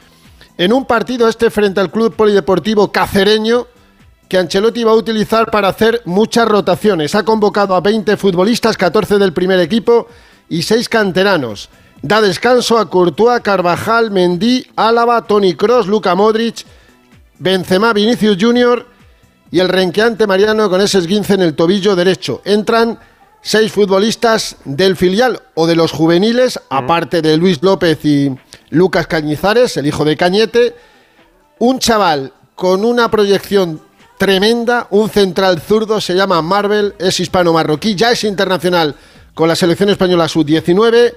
En 0.57 0.73
un 0.73 0.85
partido 0.85 1.29
este 1.29 1.51
frente 1.51 1.81
al 1.81 1.91
Club 1.91 2.15
Polideportivo 2.15 2.93
Cacereño, 2.93 3.67
que 4.29 4.39
Ancelotti 4.39 4.85
va 4.85 4.93
a 4.93 4.97
utilizar 4.97 5.51
para 5.51 5.69
hacer 5.69 6.03
muchas 6.05 6.49
rotaciones. 6.49 7.15
Ha 7.15 7.25
convocado 7.25 7.75
a 7.75 7.81
20 7.81 8.17
futbolistas, 8.17 8.77
14 8.77 9.19
del 9.19 9.33
primer 9.33 9.61
equipo 9.61 10.09
y 10.49 10.63
6 10.63 10.89
canteranos. 10.89 11.69
Da 12.03 12.21
descanso 12.21 12.79
a 12.79 12.91
Courtois, 12.91 13.41
Carvajal, 13.41 14.11
Mendy, 14.11 14.67
Álava, 14.77 15.23
Tony 15.23 15.55
Cross, 15.55 15.87
Luca 15.87 16.15
Modric, 16.15 16.65
Benzema, 17.39 17.93
Vinicius 17.93 18.37
Jr. 18.39 18.87
y 19.51 19.61
el 19.61 19.69
renqueante 19.69 20.27
Mariano 20.27 20.69
con 20.69 20.81
ese 20.81 20.99
esguince 20.99 21.35
en 21.35 21.43
el 21.43 21.55
tobillo 21.55 21.97
derecho. 21.97 22.43
Entran 22.45 22.99
seis 23.45 23.71
futbolistas 23.71 24.57
del 24.65 24.97
filial 24.97 25.43
o 25.55 25.67
de 25.67 25.77
los 25.77 25.93
juveniles, 25.93 26.59
aparte 26.71 27.21
de 27.21 27.37
Luis 27.37 27.63
López 27.63 28.03
y 28.05 28.35
Lucas 28.71 29.07
Cañizares, 29.07 29.77
el 29.77 29.87
hijo 29.87 30.05
de 30.05 30.17
Cañete. 30.17 30.75
Un 31.59 31.79
chaval 31.79 32.33
con 32.55 32.85
una 32.87 33.11
proyección 33.11 33.83
tremenda, 34.19 34.87
un 34.91 35.11
central 35.11 35.61
zurdo, 35.61 36.01
se 36.01 36.15
llama 36.15 36.41
Marvel, 36.41 36.95
es 36.99 37.21
hispano-marroquí, 37.21 37.95
ya 37.95 38.13
es 38.13 38.25
internacional 38.25 38.97
con 39.35 39.47
la 39.47 39.57
selección 39.57 39.91
española 39.91 40.27
sub-19. 40.27 41.15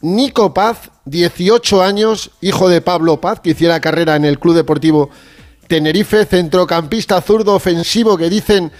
Nico 0.00 0.52
Paz, 0.52 0.90
18 1.04 1.82
años, 1.82 2.32
hijo 2.40 2.68
de 2.68 2.80
Pablo 2.80 3.20
Paz, 3.20 3.38
que 3.40 3.50
hiciera 3.50 3.80
carrera 3.80 4.16
en 4.16 4.24
el 4.24 4.40
Club 4.40 4.56
Deportivo 4.56 5.10
Tenerife, 5.68 6.24
centrocampista 6.24 7.20
zurdo 7.20 7.54
ofensivo 7.54 8.16
que 8.16 8.28
dicen 8.28 8.72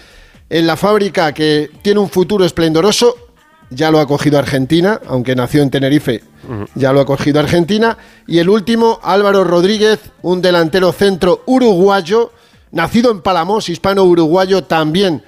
en 0.51 0.67
la 0.67 0.75
fábrica 0.75 1.33
que 1.33 1.71
tiene 1.81 2.01
un 2.01 2.09
futuro 2.09 2.45
esplendoroso. 2.45 3.15
Ya 3.69 3.89
lo 3.89 4.01
ha 4.01 4.05
cogido 4.05 4.37
Argentina, 4.37 4.99
aunque 5.07 5.33
nació 5.33 5.63
en 5.63 5.69
Tenerife, 5.69 6.21
ya 6.75 6.91
lo 6.91 6.99
ha 6.99 7.05
cogido 7.05 7.39
Argentina. 7.39 7.97
Y 8.27 8.39
el 8.39 8.49
último, 8.49 8.99
Álvaro 9.01 9.45
Rodríguez, 9.45 9.99
un 10.23 10.41
delantero 10.41 10.91
centro 10.91 11.41
uruguayo, 11.45 12.33
nacido 12.71 13.11
en 13.11 13.21
Palamos, 13.21 13.69
hispano-uruguayo, 13.69 14.65
también 14.65 15.23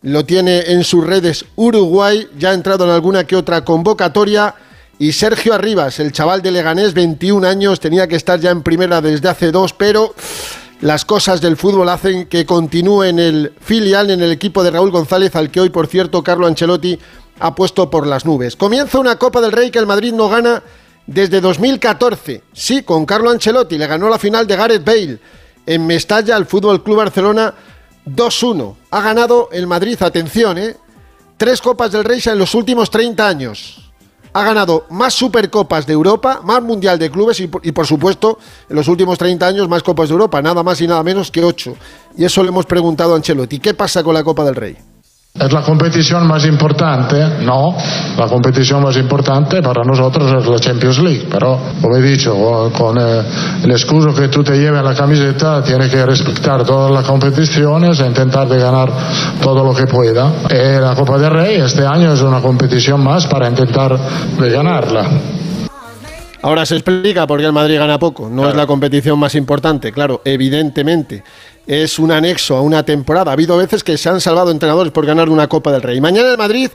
lo 0.00 0.24
tiene 0.24 0.72
en 0.72 0.84
sus 0.84 1.06
redes 1.06 1.44
Uruguay, 1.54 2.26
ya 2.38 2.50
ha 2.50 2.54
entrado 2.54 2.84
en 2.86 2.92
alguna 2.92 3.24
que 3.24 3.36
otra 3.36 3.62
convocatoria. 3.62 4.54
Y 4.98 5.12
Sergio 5.12 5.52
Arribas, 5.52 6.00
el 6.00 6.12
chaval 6.12 6.40
de 6.40 6.50
Leganés, 6.50 6.94
21 6.94 7.46
años, 7.46 7.78
tenía 7.78 8.08
que 8.08 8.16
estar 8.16 8.40
ya 8.40 8.50
en 8.50 8.62
primera 8.62 9.02
desde 9.02 9.28
hace 9.28 9.52
dos, 9.52 9.74
pero 9.74 10.14
las 10.82 11.04
cosas 11.04 11.40
del 11.40 11.56
fútbol 11.56 11.88
hacen 11.88 12.26
que 12.26 12.44
continúe 12.44 13.04
en 13.04 13.20
el 13.20 13.52
filial, 13.60 14.10
en 14.10 14.20
el 14.20 14.32
equipo 14.32 14.64
de 14.64 14.72
Raúl 14.72 14.90
González, 14.90 15.34
al 15.36 15.50
que 15.50 15.60
hoy, 15.60 15.70
por 15.70 15.86
cierto, 15.86 16.24
Carlo 16.24 16.48
Ancelotti 16.48 16.98
ha 17.38 17.54
puesto 17.54 17.88
por 17.88 18.04
las 18.04 18.26
nubes. 18.26 18.56
Comienza 18.56 18.98
una 18.98 19.16
Copa 19.16 19.40
del 19.40 19.52
Rey 19.52 19.70
que 19.70 19.78
el 19.78 19.86
Madrid 19.86 20.12
no 20.12 20.28
gana 20.28 20.60
desde 21.06 21.40
2014. 21.40 22.42
Sí, 22.52 22.82
con 22.82 23.06
Carlo 23.06 23.30
Ancelotti, 23.30 23.78
le 23.78 23.86
ganó 23.86 24.08
la 24.08 24.18
final 24.18 24.44
de 24.48 24.56
Gareth 24.56 24.84
Bale 24.84 25.18
en 25.66 25.86
Mestalla 25.86 26.34
al 26.34 26.46
Fútbol 26.46 26.82
Club 26.82 26.96
Barcelona 26.96 27.54
2-1. 28.04 28.74
Ha 28.90 29.00
ganado 29.02 29.50
el 29.52 29.68
Madrid, 29.68 30.02
atención, 30.02 30.58
¿eh? 30.58 30.76
Tres 31.36 31.60
Copas 31.60 31.92
del 31.92 32.02
Rey 32.02 32.20
en 32.26 32.38
los 32.38 32.56
últimos 32.56 32.90
30 32.90 33.28
años. 33.28 33.81
Ha 34.34 34.42
ganado 34.42 34.86
más 34.90 35.14
Supercopas 35.14 35.86
de 35.86 35.92
Europa, 35.92 36.40
más 36.42 36.62
Mundial 36.62 36.98
de 36.98 37.10
Clubes 37.10 37.40
y, 37.40 37.48
por 37.48 37.86
supuesto, 37.86 38.38
en 38.68 38.76
los 38.76 38.88
últimos 38.88 39.18
30 39.18 39.46
años 39.46 39.68
más 39.68 39.82
Copas 39.82 40.08
de 40.08 40.14
Europa, 40.14 40.40
nada 40.40 40.62
más 40.62 40.80
y 40.80 40.86
nada 40.86 41.02
menos 41.02 41.30
que 41.30 41.44
8. 41.44 41.76
Y 42.16 42.24
eso 42.24 42.42
le 42.42 42.48
hemos 42.48 42.66
preguntado 42.66 43.12
a 43.12 43.16
Ancelotti. 43.16 43.58
¿Qué 43.58 43.74
pasa 43.74 44.02
con 44.02 44.14
la 44.14 44.24
Copa 44.24 44.44
del 44.44 44.54
Rey? 44.54 44.91
¿Es 45.34 45.50
la 45.50 45.62
competición 45.62 46.26
más 46.26 46.44
importante? 46.44 47.16
No, 47.42 47.74
la 48.18 48.26
competición 48.26 48.82
más 48.82 48.98
importante 48.98 49.62
para 49.62 49.82
nosotros 49.82 50.30
es 50.30 50.46
la 50.46 50.58
Champions 50.58 50.98
League, 50.98 51.26
pero 51.30 51.58
como 51.80 51.96
he 51.96 52.02
dicho, 52.02 52.70
con 52.76 52.98
eh, 52.98 53.22
el 53.64 53.70
escudo 53.70 54.14
que 54.14 54.28
tú 54.28 54.44
te 54.44 54.52
lleves 54.58 54.80
en 54.80 54.84
la 54.84 54.94
camiseta, 54.94 55.64
tienes 55.64 55.90
que 55.90 56.04
respetar 56.04 56.64
todas 56.64 56.92
las 56.92 57.06
competiciones 57.06 57.98
e 58.00 58.06
intentar 58.06 58.46
de 58.46 58.58
ganar 58.58 58.92
todo 59.42 59.64
lo 59.64 59.74
que 59.74 59.86
pueda. 59.86 60.30
Y 60.50 60.78
la 60.78 60.94
Copa 60.94 61.16
del 61.16 61.30
Rey 61.30 61.56
este 61.62 61.86
año 61.86 62.12
es 62.12 62.20
una 62.20 62.42
competición 62.42 63.02
más 63.02 63.26
para 63.26 63.48
intentar 63.48 63.98
de 64.38 64.50
ganarla. 64.50 65.06
Ahora 66.42 66.66
se 66.66 66.74
explica 66.74 67.24
por 67.26 67.38
qué 67.38 67.46
el 67.46 67.52
Madrid 67.52 67.78
gana 67.78 67.98
poco. 67.98 68.28
No 68.28 68.48
es 68.48 68.56
la 68.56 68.66
competición 68.66 69.16
más 69.16 69.36
importante, 69.36 69.92
claro, 69.92 70.22
evidentemente. 70.24 71.22
Es 71.66 71.98
un 71.98 72.10
anexo 72.10 72.56
a 72.56 72.60
una 72.60 72.84
temporada. 72.84 73.30
Ha 73.30 73.34
habido 73.34 73.56
veces 73.56 73.84
que 73.84 73.96
se 73.96 74.08
han 74.08 74.20
salvado 74.20 74.50
entrenadores 74.50 74.92
por 74.92 75.06
ganar 75.06 75.28
una 75.28 75.48
Copa 75.48 75.70
del 75.72 75.82
Rey. 75.82 76.00
Mañana 76.00 76.30
el 76.30 76.38
Madrid 76.38 76.70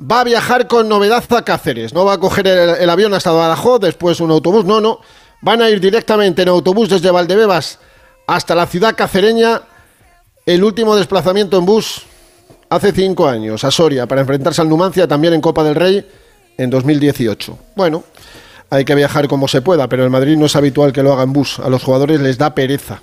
va 0.00 0.20
a 0.20 0.24
viajar 0.24 0.66
con 0.66 0.88
novedad 0.88 1.24
a 1.30 1.44
Cáceres. 1.44 1.92
No 1.92 2.04
va 2.04 2.14
a 2.14 2.18
coger 2.18 2.46
el, 2.46 2.90
avión 2.90 3.12
hasta 3.14 3.32
Badajoz, 3.32 3.80
después 3.80 4.20
un 4.20 4.30
autobús. 4.30 4.64
No, 4.64 4.80
no. 4.80 5.00
Van 5.42 5.62
a 5.62 5.70
ir 5.70 5.80
directamente 5.80 6.42
en 6.42 6.48
autobús 6.48 6.88
desde 6.88 7.10
Valdebebas 7.10 7.78
hasta 8.26 8.54
la 8.54 8.66
ciudad 8.66 8.94
cacereña. 8.94 9.62
El 10.46 10.62
último 10.64 10.96
desplazamiento 10.96 11.58
en 11.58 11.66
bus 11.66 12.02
hace 12.68 12.92
cinco 12.92 13.28
años 13.28 13.64
a 13.64 13.70
Soria 13.70 14.06
para 14.06 14.20
enfrentarse 14.20 14.62
al 14.62 14.68
Numancia 14.68 15.08
también 15.08 15.34
en 15.34 15.40
Copa 15.40 15.64
del 15.64 15.74
Rey 15.74 16.06
en 16.56 16.70
2018. 16.70 17.58
Bueno, 17.74 18.04
hay 18.70 18.84
que 18.84 18.94
viajar 18.94 19.28
como 19.28 19.48
se 19.48 19.60
pueda, 19.62 19.88
pero 19.88 20.04
el 20.04 20.10
Madrid 20.10 20.36
no 20.36 20.46
es 20.46 20.54
habitual 20.56 20.92
que 20.92 21.02
lo 21.02 21.12
haga 21.12 21.24
en 21.24 21.32
bus. 21.32 21.58
A 21.58 21.68
los 21.68 21.82
jugadores 21.82 22.20
les 22.20 22.38
da 22.38 22.54
pereza. 22.54 23.02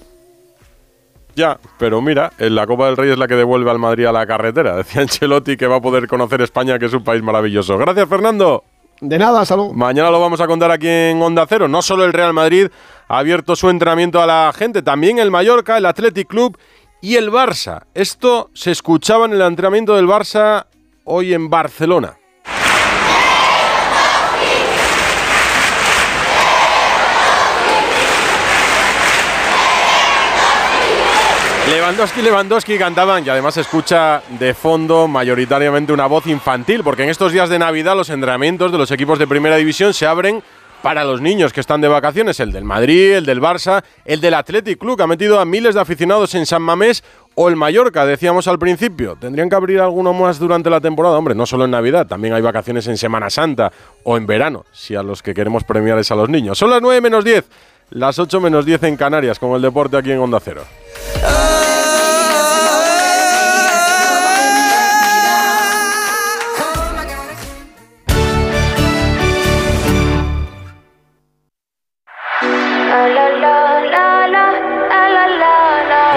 Ya, 1.37 1.59
pero 1.77 2.01
mira, 2.01 2.33
en 2.39 2.55
la 2.55 2.65
Copa 2.65 2.87
del 2.87 2.97
Rey 2.97 3.11
es 3.11 3.17
la 3.19 3.27
que 3.27 3.35
devuelve 3.35 3.69
al 3.69 3.77
Madrid 3.77 4.05
a 4.05 4.11
la 4.11 4.25
carretera. 4.25 4.75
Decía 4.77 5.03
Ancelotti 5.03 5.55
que 5.55 5.67
va 5.67 5.75
a 5.75 5.81
poder 5.81 6.07
conocer 6.07 6.41
España, 6.41 6.79
que 6.79 6.87
es 6.87 6.93
un 6.93 7.03
país 7.03 7.21
maravilloso. 7.21 7.77
Gracias, 7.77 8.09
Fernando. 8.09 8.63
De 9.01 9.19
nada, 9.19 9.45
salud. 9.45 9.71
Mañana 9.71 10.09
lo 10.09 10.19
vamos 10.19 10.41
a 10.41 10.47
contar 10.47 10.71
aquí 10.71 10.87
en 10.87 11.21
Onda 11.21 11.45
Cero. 11.47 11.67
No 11.67 11.83
solo 11.83 12.05
el 12.05 12.13
Real 12.13 12.33
Madrid 12.33 12.69
ha 13.07 13.19
abierto 13.19 13.55
su 13.55 13.69
entrenamiento 13.69 14.19
a 14.19 14.25
la 14.25 14.51
gente, 14.57 14.81
también 14.81 15.19
el 15.19 15.29
Mallorca, 15.29 15.77
el 15.77 15.85
Athletic 15.85 16.27
Club 16.27 16.57
y 17.01 17.17
el 17.17 17.31
Barça. 17.31 17.83
Esto 17.93 18.49
se 18.55 18.71
escuchaba 18.71 19.27
en 19.27 19.33
el 19.33 19.41
entrenamiento 19.41 19.95
del 19.95 20.07
Barça 20.07 20.65
hoy 21.03 21.35
en 21.35 21.51
Barcelona. 21.51 22.17
Lewandowski, 31.69 32.21
Lewandowski 32.21 32.77
cantaban 32.77 33.25
y 33.25 33.29
además 33.29 33.55
se 33.55 33.61
escucha 33.61 34.21
de 34.39 34.53
fondo 34.53 35.07
mayoritariamente 35.09 35.91
una 35.91 36.05
voz 36.05 36.25
infantil, 36.27 36.81
porque 36.81 37.03
en 37.03 37.09
estos 37.09 37.33
días 37.33 37.49
de 37.49 37.59
Navidad 37.59 37.93
los 37.93 38.09
entrenamientos 38.09 38.71
de 38.71 38.77
los 38.77 38.89
equipos 38.91 39.19
de 39.19 39.27
primera 39.27 39.57
división 39.57 39.93
se 39.93 40.05
abren 40.05 40.41
para 40.81 41.03
los 41.03 41.19
niños 41.19 41.51
que 41.51 41.59
están 41.59 41.81
de 41.81 41.89
vacaciones, 41.89 42.39
el 42.39 42.53
del 42.53 42.63
Madrid, 42.63 43.15
el 43.15 43.25
del 43.25 43.41
Barça, 43.41 43.83
el 44.05 44.21
del 44.21 44.35
Athletic 44.35 44.79
Club, 44.79 44.95
que 44.95 45.03
ha 45.03 45.07
metido 45.07 45.41
a 45.41 45.45
miles 45.45 45.75
de 45.75 45.81
aficionados 45.81 46.35
en 46.35 46.45
San 46.45 46.61
Mamés, 46.61 47.03
o 47.35 47.49
el 47.49 47.55
Mallorca, 47.57 48.05
decíamos 48.05 48.47
al 48.47 48.57
principio. 48.57 49.17
Tendrían 49.19 49.49
que 49.49 49.55
abrir 49.55 49.81
alguno 49.81 50.13
más 50.13 50.39
durante 50.39 50.69
la 50.69 50.79
temporada, 50.79 51.17
hombre, 51.17 51.35
no 51.35 51.45
solo 51.45 51.65
en 51.65 51.71
Navidad, 51.71 52.07
también 52.07 52.33
hay 52.33 52.41
vacaciones 52.41 52.87
en 52.87 52.97
Semana 52.97 53.29
Santa 53.29 53.71
o 54.03 54.15
en 54.15 54.25
verano, 54.25 54.65
si 54.71 54.95
a 54.95 55.03
los 55.03 55.21
que 55.21 55.33
queremos 55.33 55.63
premiar 55.65 55.99
es 55.99 56.11
a 56.11 56.15
los 56.15 56.29
niños. 56.29 56.57
Son 56.57 56.69
las 56.69 56.81
9 56.81 57.01
menos 57.01 57.25
10, 57.25 57.45
las 57.89 58.19
8 58.19 58.41
menos 58.41 58.65
10 58.65 58.83
en 58.83 58.97
Canarias, 58.97 59.39
con 59.39 59.51
el 59.53 59.61
deporte 59.61 59.97
aquí 59.97 60.11
en 60.11 60.19
Onda 60.19 60.39
Cero. 60.39 60.63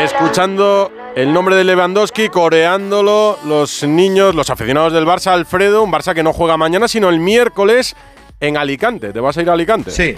Escuchando 0.03 0.91
el 1.15 1.33
nombre 1.33 1.57
de 1.57 1.65
Lewandowski, 1.65 2.31
coreándolo 2.31 3.39
los 3.45 3.83
niños, 3.85 4.35
los 4.35 4.49
aficionados 4.49 4.93
del 4.93 5.05
Barça, 5.05 5.33
Alfredo, 5.33 5.83
un 5.83 5.93
Barça 5.93 6.15
que 6.15 6.23
no 6.23 6.33
juega 6.33 6.57
mañana, 6.57 6.89
sino 6.89 7.11
el 7.11 7.21
miércoles 7.21 7.95
en 8.41 8.57
Alicante. 8.57 9.13
¿Te 9.13 9.21
vas 9.21 9.37
a 9.37 9.43
ir 9.43 9.51
a 9.51 9.53
Alicante? 9.53 9.91
Sí. 9.91 10.17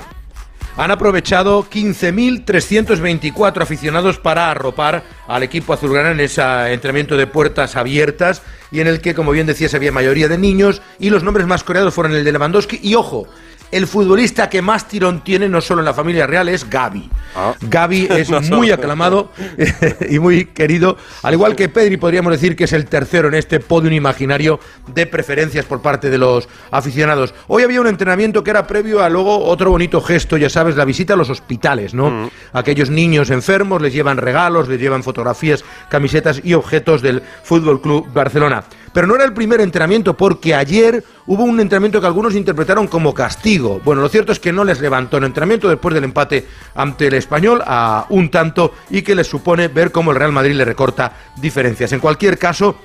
Han 0.77 0.91
aprovechado 0.91 1.65
15.324 1.69 3.61
aficionados 3.61 4.19
para 4.19 4.51
arropar 4.51 5.03
al 5.29 5.43
equipo 5.43 5.75
azulgrana 5.75 6.13
en 6.13 6.21
ese 6.21 6.43
entrenamiento 6.73 7.17
de 7.17 7.27
puertas 7.27 7.77
abiertas 7.77 8.43
y 8.71 8.81
en 8.81 8.87
el 8.87 9.03
que, 9.03 9.15
como 9.15 9.33
bien 9.33 9.47
decías, 9.47 9.75
había 9.75 9.93
mayoría 9.93 10.29
de 10.29 10.39
niños 10.39 10.81
y 10.99 11.11
los 11.11 11.23
nombres 11.23 11.47
más 11.47 11.63
coreados 11.63 11.93
fueron 11.93 12.15
el 12.15 12.25
de 12.25 12.33
Lewandowski 12.33 12.81
y, 12.83 12.95
ojo, 12.95 13.29
el 13.73 13.87
futbolista 13.87 14.49
que 14.51 14.63
más 14.63 14.87
tirón 14.87 15.25
tiene, 15.25 15.49
no 15.49 15.61
solo 15.61 15.81
en 15.81 15.87
la 15.87 15.95
familia 15.95 16.27
real, 16.27 16.49
es 16.49 16.69
Gaby. 16.69 17.11
Ah. 17.35 17.55
Gaby 17.63 18.09
es 18.11 18.51
muy 18.51 18.71
aclamado 18.71 19.33
y 20.09 20.19
muy 20.19 20.45
querido, 20.45 20.99
al 21.23 21.35
igual 21.35 21.57
que 21.57 21.69
Pedri, 21.69 21.97
podríamos 21.97 22.33
decir 22.33 22.55
que 22.55 22.65
es 22.65 22.73
el 22.75 22.85
tercero 22.85 23.29
en 23.29 23.35
este 23.35 23.61
podium 23.61 23.95
imaginario 23.95 24.61
de 24.95 25.07
preferencias 25.07 25.65
por 25.65 25.81
parte 25.81 26.11
de 26.11 26.19
los 26.19 26.49
aficionados. 26.71 27.35
Hoy 27.49 27.63
había 27.63 27.81
un 27.81 27.87
entrenamiento 27.87 28.45
que 28.45 28.51
era 28.51 28.67
previo 28.67 29.03
a 29.03 29.09
luego 29.09 29.39
otro 29.45 29.71
bonito 29.71 30.03
gesto, 30.03 30.37
ya 30.37 30.51
sabes, 30.51 30.77
la 30.77 30.85
visita 30.85 31.15
a 31.15 31.17
los 31.17 31.31
hospitales, 31.31 31.95
¿no? 31.95 32.11
Mm. 32.11 32.31
Aquellos 32.53 32.91
niños 32.91 33.31
enfermos 33.31 33.81
les 33.81 33.95
llevan 33.95 34.19
regalos, 34.19 34.69
les 34.69 34.79
llevan 34.79 35.03
fotografías, 35.03 35.65
camisetas 35.89 36.43
y 36.45 36.53
objetos 36.53 37.01
del 37.01 37.23
Fútbol 37.43 37.81
Club 37.81 38.13
Barcelona. 38.13 38.65
Pero 38.93 39.07
no 39.07 39.15
era 39.15 39.25
el 39.25 39.33
primer 39.33 39.61
entrenamiento, 39.61 40.17
porque 40.17 40.55
ayer 40.55 41.05
hubo 41.27 41.45
un 41.45 41.61
entrenamiento 41.61 42.01
que 42.01 42.07
algunos 42.07 42.35
interpretaron 42.35 42.87
como 42.87 43.15
castigo. 43.15 43.81
Bueno, 43.85 44.03
lo 44.03 44.09
cierto 44.09 44.33
es 44.33 44.41
que 44.41 44.53
no 44.53 44.65
les 44.65 44.81
levantó 44.81 45.19
el 45.19 45.25
entrenamiento 45.25 45.69
después 45.69 45.95
del 45.95 46.05
empate 46.05 46.47
ante 46.75 47.07
el 47.07 47.15
español 47.15 47.63
a 47.67 48.07
un 48.11 48.31
tanto 48.31 48.75
y 48.91 49.03
que 49.03 49.15
les 49.15 49.27
supone 49.27 49.69
ver 49.69 49.93
cómo 49.93 50.11
el 50.11 50.19
Real 50.19 50.33
Madrid 50.33 50.55
le 50.55 50.65
recorta 50.65 51.13
diferencias. 51.37 51.93
En 51.93 52.01
cualquier 52.01 52.39
caso, 52.39 52.77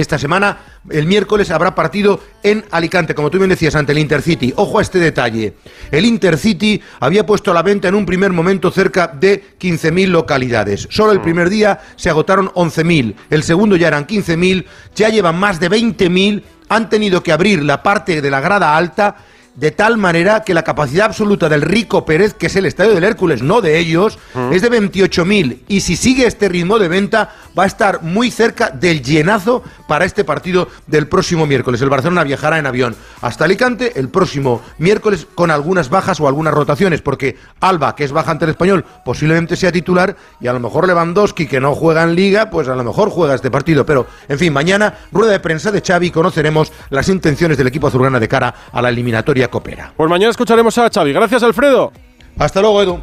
esta 0.00 0.18
semana, 0.18 0.58
el 0.90 1.06
miércoles, 1.06 1.50
habrá 1.50 1.74
partido 1.74 2.20
en 2.42 2.64
Alicante, 2.70 3.14
como 3.14 3.30
tú 3.30 3.38
bien 3.38 3.50
decías, 3.50 3.74
ante 3.74 3.92
el 3.92 3.98
Intercity. 3.98 4.52
Ojo 4.56 4.78
a 4.78 4.82
este 4.82 4.98
detalle. 4.98 5.54
El 5.90 6.04
Intercity 6.04 6.80
había 7.00 7.26
puesto 7.26 7.50
a 7.50 7.54
la 7.54 7.62
venta 7.62 7.88
en 7.88 7.94
un 7.94 8.06
primer 8.06 8.32
momento 8.32 8.70
cerca 8.70 9.08
de 9.08 9.56
15.000 9.58 10.08
localidades. 10.08 10.88
Solo 10.90 11.12
el 11.12 11.20
primer 11.20 11.50
día 11.50 11.80
se 11.96 12.10
agotaron 12.10 12.48
11.000. 12.48 13.14
El 13.30 13.42
segundo 13.42 13.76
ya 13.76 13.88
eran 13.88 14.06
15.000. 14.06 14.64
Ya 14.94 15.08
llevan 15.08 15.38
más 15.38 15.60
de 15.60 15.70
20.000. 15.70 16.42
Han 16.68 16.88
tenido 16.88 17.22
que 17.22 17.32
abrir 17.32 17.62
la 17.62 17.82
parte 17.82 18.20
de 18.20 18.30
la 18.30 18.40
grada 18.40 18.76
alta 18.76 19.16
de 19.58 19.72
tal 19.72 19.96
manera 19.96 20.44
que 20.44 20.54
la 20.54 20.62
capacidad 20.62 21.06
absoluta 21.06 21.48
del 21.48 21.62
Rico 21.62 22.04
Pérez, 22.04 22.32
que 22.32 22.46
es 22.46 22.54
el 22.54 22.64
estadio 22.64 22.94
del 22.94 23.02
Hércules, 23.02 23.42
no 23.42 23.60
de 23.60 23.78
ellos, 23.78 24.16
es 24.52 24.62
de 24.62 24.70
28.000. 24.70 25.62
Y 25.66 25.80
si 25.80 25.96
sigue 25.96 26.26
este 26.26 26.48
ritmo 26.48 26.78
de 26.78 26.86
venta, 26.86 27.34
va 27.58 27.64
a 27.64 27.66
estar 27.66 28.02
muy 28.02 28.30
cerca 28.30 28.70
del 28.70 29.02
llenazo 29.02 29.64
para 29.88 30.04
este 30.04 30.22
partido 30.22 30.68
del 30.86 31.08
próximo 31.08 31.44
miércoles. 31.44 31.82
El 31.82 31.90
Barcelona 31.90 32.22
viajará 32.22 32.60
en 32.60 32.66
avión 32.66 32.94
hasta 33.20 33.46
Alicante 33.46 33.98
el 33.98 34.10
próximo 34.10 34.62
miércoles 34.78 35.26
con 35.34 35.50
algunas 35.50 35.90
bajas 35.90 36.20
o 36.20 36.28
algunas 36.28 36.54
rotaciones, 36.54 37.02
porque 37.02 37.36
Alba, 37.58 37.96
que 37.96 38.04
es 38.04 38.12
baja 38.12 38.30
ante 38.30 38.44
el 38.44 38.52
español, 38.52 38.84
posiblemente 39.04 39.56
sea 39.56 39.72
titular, 39.72 40.14
y 40.40 40.46
a 40.46 40.52
lo 40.52 40.60
mejor 40.60 40.86
Lewandowski, 40.86 41.48
que 41.48 41.58
no 41.58 41.74
juega 41.74 42.04
en 42.04 42.14
liga, 42.14 42.48
pues 42.48 42.68
a 42.68 42.76
lo 42.76 42.84
mejor 42.84 43.10
juega 43.10 43.34
este 43.34 43.50
partido. 43.50 43.84
Pero, 43.84 44.06
en 44.28 44.38
fin, 44.38 44.52
mañana, 44.52 44.98
rueda 45.10 45.32
de 45.32 45.40
prensa 45.40 45.72
de 45.72 45.82
Xavi, 45.84 46.12
conoceremos 46.12 46.72
las 46.90 47.08
intenciones 47.08 47.58
del 47.58 47.66
equipo 47.66 47.88
azulgrana 47.88 48.20
de 48.20 48.28
cara 48.28 48.54
a 48.70 48.80
la 48.80 48.90
eliminatoria 48.90 49.47
Pues 49.96 50.10
mañana 50.10 50.30
escucharemos 50.30 50.76
a 50.78 50.88
Xavi. 50.90 51.12
Gracias, 51.12 51.42
Alfredo. 51.42 51.92
Hasta 52.38 52.60
luego, 52.60 52.82
Edu. 52.82 53.00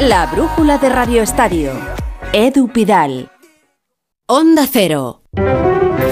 La 0.00 0.26
brújula 0.26 0.78
de 0.78 0.88
Radio 0.88 1.22
Estadio. 1.22 1.72
Edu 2.32 2.68
Pidal. 2.68 3.30
Onda 4.26 4.66
Cero. 4.70 5.22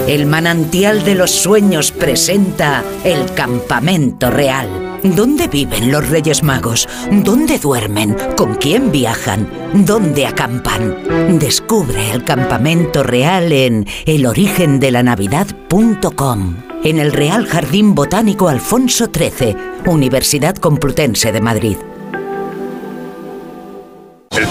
El 0.07 0.27
manantial 0.27 1.05
de 1.05 1.15
los 1.15 1.31
sueños 1.31 1.93
presenta 1.93 2.83
el 3.05 3.33
campamento 3.35 4.31
real. 4.31 4.90
¿Dónde 5.03 5.49
viven 5.49 5.91
los 5.91 6.07
Reyes 6.09 6.43
Magos? 6.43 6.87
¿Dónde 7.11 7.59
duermen? 7.59 8.15
¿Con 8.37 8.57
quién 8.57 8.93
viajan? 8.93 9.49
¿Dónde 9.73 10.27
acampan? 10.27 11.39
Descubre 11.39 12.11
el 12.11 12.23
campamento 12.25 13.03
real 13.03 13.51
en 13.53 13.87
elorigendelanavidad.com. 14.05 16.57
En 16.85 16.99
el 16.99 17.13
Real 17.13 17.47
Jardín 17.47 17.95
Botánico 17.95 18.49
Alfonso 18.49 19.07
XIII, 19.07 19.57
Universidad 19.87 20.57
Complutense 20.57 21.33
de 21.33 21.41
Madrid. 21.41 21.77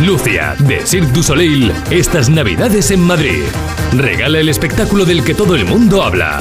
Lucia, 0.00 0.54
de 0.60 0.86
Cirque 0.86 1.12
du 1.12 1.22
Soleil, 1.22 1.72
estas 1.90 2.28
navidades 2.28 2.90
en 2.90 3.00
Madrid. 3.00 3.42
Regala 3.92 4.38
el 4.38 4.48
espectáculo 4.48 5.04
del 5.04 5.24
que 5.24 5.34
todo 5.34 5.56
el 5.56 5.64
mundo 5.64 6.02
habla. 6.02 6.40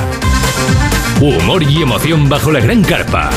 Humor 1.19 1.63
y 1.63 1.81
emoción 1.81 2.29
bajo 2.29 2.51
la 2.51 2.59
gran 2.59 2.83
carpa. 2.83 3.29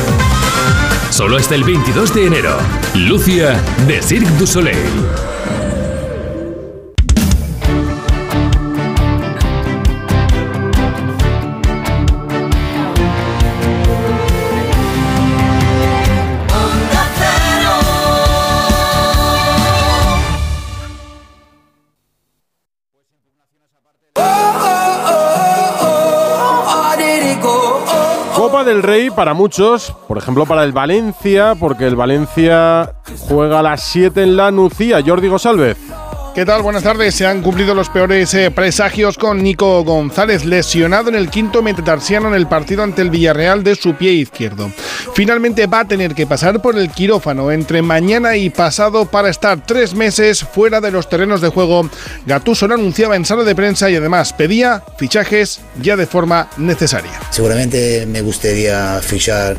Solo 1.10 1.36
hasta 1.36 1.54
el 1.54 1.64
22 1.64 2.14
de 2.14 2.26
enero. 2.26 2.58
Lucia, 2.94 3.60
de 3.86 4.02
Cirque 4.02 4.30
du 4.38 4.46
Soleil. 4.46 5.29
Del 28.64 28.82
Rey 28.82 29.08
para 29.10 29.32
muchos, 29.32 29.94
por 30.06 30.18
ejemplo 30.18 30.44
para 30.44 30.64
el 30.64 30.72
Valencia, 30.72 31.54
porque 31.58 31.86
el 31.86 31.96
Valencia 31.96 32.92
juega 33.28 33.60
a 33.60 33.62
las 33.62 33.82
7 33.84 34.22
en 34.22 34.36
la 34.36 34.50
Nucía. 34.50 35.02
Jordi 35.04 35.28
Gosalvez. 35.28 35.78
¿Qué 36.34 36.46
tal? 36.46 36.62
Buenas 36.62 36.84
tardes. 36.84 37.16
Se 37.16 37.26
han 37.26 37.42
cumplido 37.42 37.74
los 37.74 37.88
peores 37.88 38.32
eh, 38.34 38.52
presagios 38.52 39.18
con 39.18 39.42
Nico 39.42 39.82
González 39.82 40.44
lesionado 40.44 41.08
en 41.08 41.16
el 41.16 41.28
quinto 41.28 41.60
metatarsiano 41.60 42.28
en 42.28 42.34
el 42.34 42.46
partido 42.46 42.84
ante 42.84 43.02
el 43.02 43.10
Villarreal 43.10 43.64
de 43.64 43.74
su 43.74 43.94
pie 43.94 44.12
izquierdo. 44.12 44.70
Finalmente 45.12 45.66
va 45.66 45.80
a 45.80 45.88
tener 45.88 46.14
que 46.14 46.28
pasar 46.28 46.62
por 46.62 46.78
el 46.78 46.90
quirófano 46.90 47.50
entre 47.50 47.82
mañana 47.82 48.36
y 48.36 48.48
pasado 48.48 49.06
para 49.06 49.28
estar 49.28 49.66
tres 49.66 49.92
meses 49.94 50.44
fuera 50.44 50.80
de 50.80 50.92
los 50.92 51.08
terrenos 51.08 51.40
de 51.40 51.48
juego. 51.48 51.90
Gattuso 52.26 52.68
lo 52.68 52.74
anunciaba 52.74 53.16
en 53.16 53.24
sala 53.24 53.42
de 53.42 53.56
prensa 53.56 53.90
y 53.90 53.96
además 53.96 54.32
pedía 54.32 54.84
fichajes 54.98 55.60
ya 55.82 55.96
de 55.96 56.06
forma 56.06 56.48
necesaria. 56.58 57.20
Seguramente 57.30 58.06
me 58.06 58.22
gustaría 58.22 59.00
fichar 59.00 59.56